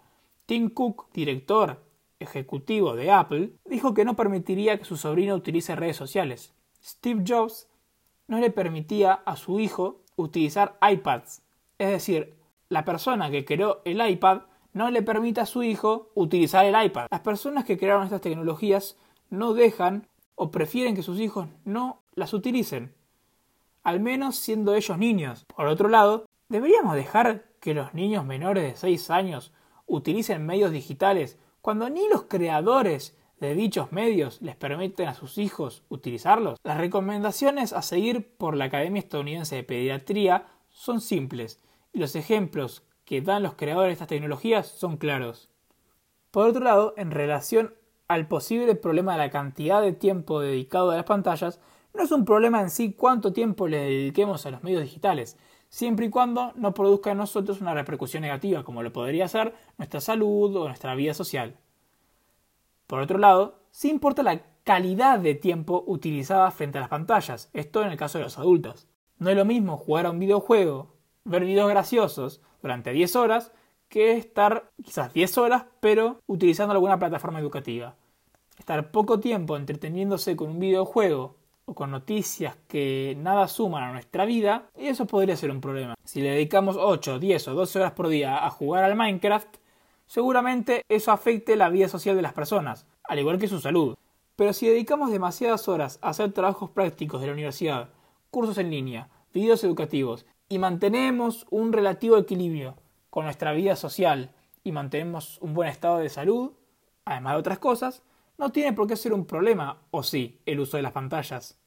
Tim 0.49 0.71
Cook, 0.71 1.13
director 1.13 1.85
ejecutivo 2.19 2.97
de 2.97 3.11
Apple, 3.11 3.51
dijo 3.67 3.93
que 3.93 4.07
no 4.07 4.17
permitiría 4.17 4.79
que 4.79 4.87
su 4.87 4.97
sobrino 4.97 5.35
utilice 5.35 5.77
redes 5.77 5.97
sociales. 5.99 6.55
Steve 6.83 7.23
Jobs 7.29 7.69
no 8.29 8.39
le 8.39 8.49
permitía 8.49 9.13
a 9.13 9.37
su 9.37 9.61
hijo 9.61 10.01
utilizar 10.17 10.79
iPads. 10.81 11.43
Es 11.77 11.91
decir, 11.91 12.39
la 12.71 12.87
persona 12.87 13.31
que 13.31 13.45
creó 13.45 13.83
el 13.85 14.01
iPad 14.01 14.45
no 14.73 14.91
le 14.91 15.03
permite 15.03 15.43
a 15.43 15.47
su 15.47 15.63
hijo 15.63 16.13
utilizar 16.15 16.65
el 16.65 16.83
iPad. 16.83 17.09
Las 17.11 17.21
personas 17.21 17.67
que 17.67 17.77
crearon 17.77 18.05
estas 18.05 18.23
tecnologías 18.23 18.97
no 19.29 19.53
dejan 19.53 20.09
o 20.35 20.51
prefieren 20.51 20.97
que 20.97 21.03
sus 21.03 21.21
hijos 21.21 21.49
no 21.67 22.01
las 22.15 22.33
utilicen, 22.33 22.95
al 23.83 24.01
menos 24.01 24.37
siendo 24.37 24.75
ellos 24.75 24.97
niños. 24.97 25.45
Por 25.55 25.67
otro 25.67 25.91
lado, 25.91 26.25
deberíamos 26.49 26.95
dejar 26.95 27.45
que 27.61 27.75
los 27.75 27.93
niños 27.93 28.25
menores 28.25 28.65
de 28.65 28.77
6 28.77 29.11
años 29.11 29.53
utilicen 29.89 30.47
medios 30.47 30.71
digitales 30.71 31.39
cuando 31.61 31.91
ni 31.91 32.09
los 32.09 32.25
creadores 32.25 33.17
de 33.41 33.55
dichos 33.55 33.91
medios 33.93 34.41
les 34.43 34.55
permiten 34.55 35.09
a 35.09 35.15
sus 35.15 35.39
hijos 35.39 35.83
utilizarlos? 35.89 36.59
Las 36.63 36.79
recomendaciones 36.79 37.73
a 37.73 37.83
seguir 37.83 38.37
por 38.37 38.57
la 38.57 38.67
Academia 38.67 39.01
Estadounidense 39.01 39.57
de 39.57 39.65
Pediatría 39.65 40.47
son 40.69 41.01
simples 41.01 41.61
y 41.93 41.99
los 41.99 42.15
ejemplos 42.15 42.85
que 43.05 43.23
dan 43.23 43.43
los 43.43 43.55
creadores 43.55 43.89
de 43.89 43.93
estas 43.95 44.09
tecnologías 44.09 44.67
son 44.69 44.99
claros. 44.99 45.49
Por 46.31 46.47
otro 46.47 46.63
lado, 46.63 46.95
en 46.97 47.11
relación 47.11 47.75
al 48.07 48.29
posible 48.29 48.75
problema 48.75 49.13
de 49.13 49.19
la 49.19 49.31
cantidad 49.31 49.81
de 49.81 49.93
tiempo 49.93 50.41
dedicado 50.41 50.91
a 50.91 50.97
las 50.97 51.05
pantallas, 51.05 51.61
no 51.95 52.03
es 52.03 52.13
un 52.13 52.25
problema 52.25 52.61
en 52.61 52.71
sí 52.71 52.93
cuánto 52.93 53.33
tiempo 53.33 53.67
le 53.67 53.79
dediquemos 53.79 54.45
a 54.47 54.51
los 54.51 54.63
medios 54.63 54.83
digitales, 54.83 55.39
siempre 55.69 56.07
y 56.07 56.11
cuando 56.11 56.53
no 56.57 56.75
produzca 56.75 57.11
en 57.11 57.19
nosotros 57.19 57.61
una 57.61 57.75
repercusión 57.75 58.23
negativa, 58.23 58.65
como 58.65 58.83
lo 58.83 58.93
podría 58.93 59.29
ser 59.29 59.55
nuestra 59.77 60.01
salud 60.01 60.55
o 60.57 60.67
nuestra 60.67 60.95
vida 60.95 61.15
social. 61.15 61.57
Por 62.87 63.01
otro 63.01 63.19
lado, 63.19 63.61
sí 63.71 63.91
importa 63.91 64.23
la 64.23 64.43
calidad 64.65 65.19
de 65.19 65.35
tiempo 65.35 65.85
utilizada 65.87 66.51
frente 66.51 66.79
a 66.79 66.83
las 66.83 66.91
pantallas, 66.91 67.51
esto 67.53 67.83
en 67.83 67.91
el 67.91 67.97
caso 67.97 68.19
de 68.19 68.25
los 68.25 68.39
adultos. 68.39 68.87
No 69.19 69.31
es 69.31 69.37
lo 69.37 69.45
mismo 69.45 69.77
jugar 69.77 70.07
a 70.07 70.11
un 70.11 70.19
videojuego, 70.19 70.95
ver 71.25 71.45
videos 71.45 71.71
graciosos 71.71 72.41
durante 72.63 72.93
10 72.93 73.17
horas, 73.17 73.53
que 73.89 74.13
estar 74.13 74.71
quizás 74.83 75.13
10 75.13 75.39
horas, 75.39 75.65
pero 75.81 76.21
utilizando 76.27 76.73
alguna 76.73 76.99
plataforma 76.99 77.41
educativa. 77.41 77.97
Estar 78.59 78.91
poco 78.91 79.21
tiempo 79.21 79.57
entreteniéndose 79.57 80.37
con 80.37 80.51
un 80.51 80.59
videojuego 80.59 81.38
o 81.69 81.75
con 81.75 81.91
noticias 81.91 82.57
que 82.67 83.15
nada 83.19 83.47
suman 83.47 83.83
a 83.83 83.93
nuestra 83.93 84.25
vida, 84.25 84.71
y 84.75 84.87
eso 84.87 85.07
podría 85.07 85.37
ser 85.37 85.51
un 85.51 85.61
problema. 85.61 85.95
Si 86.03 86.23
le 86.23 86.31
dedicamos 86.31 86.77
8, 86.79 87.19
10 87.19 87.49
o 87.49 87.55
12 87.55 87.79
horas 87.79 87.93
por 87.93 88.09
día 88.09 88.47
a 88.47 88.51
jugar 88.51 88.85
al 88.85 88.97
Minecraft, 88.97 89.59
seguramente 90.07 90.83
eso 90.89 91.13
afecte 91.13 91.57
la 91.57 91.69
vida 91.69 91.89
social 91.89 92.17
de 92.17 92.23
las 92.23 92.33
personas, 92.33 92.87
al 93.05 93.19
igual 93.19 93.39
que 93.39 93.49
su 93.49 93.61
salud. 93.61 93.97
Pero 94.35 94.55
si 94.55 94.67
dedicamos 94.67 95.13
demasiadas 95.13 95.69
horas 95.69 95.99
a 96.01 96.09
hacer 96.09 96.33
trabajos 96.33 96.71
prácticos 96.71 97.21
de 97.21 97.27
la 97.27 97.35
universidad, 97.35 97.91
cursos 98.31 98.57
en 98.57 98.71
línea, 98.71 99.11
videos 99.35 99.63
educativos, 99.63 100.25
y 100.49 100.59
mantenemos 100.59 101.47
un 101.51 101.75
relativo 101.75 102.17
equilibrio 102.17 102.77
con 103.11 103.25
nuestra 103.25 103.53
vida 103.53 103.77
social 103.77 104.31
y 104.65 104.73
mantenemos 104.73 105.39
un 105.43 105.53
buen 105.53 105.69
estado 105.69 105.99
de 105.99 106.09
salud, 106.09 106.53
además 107.05 107.35
de 107.35 107.41
otras 107.41 107.59
cosas, 107.59 108.03
no 108.39 108.51
tiene 108.53 108.73
por 108.73 108.87
qué 108.87 108.97
ser 108.97 109.13
un 109.13 109.27
problema, 109.27 109.87
o 109.91 110.03
sí, 110.03 110.41
el 110.47 110.61
uso 110.61 110.77
de 110.77 110.83
las 110.83 110.93
pantallas. 110.93 111.61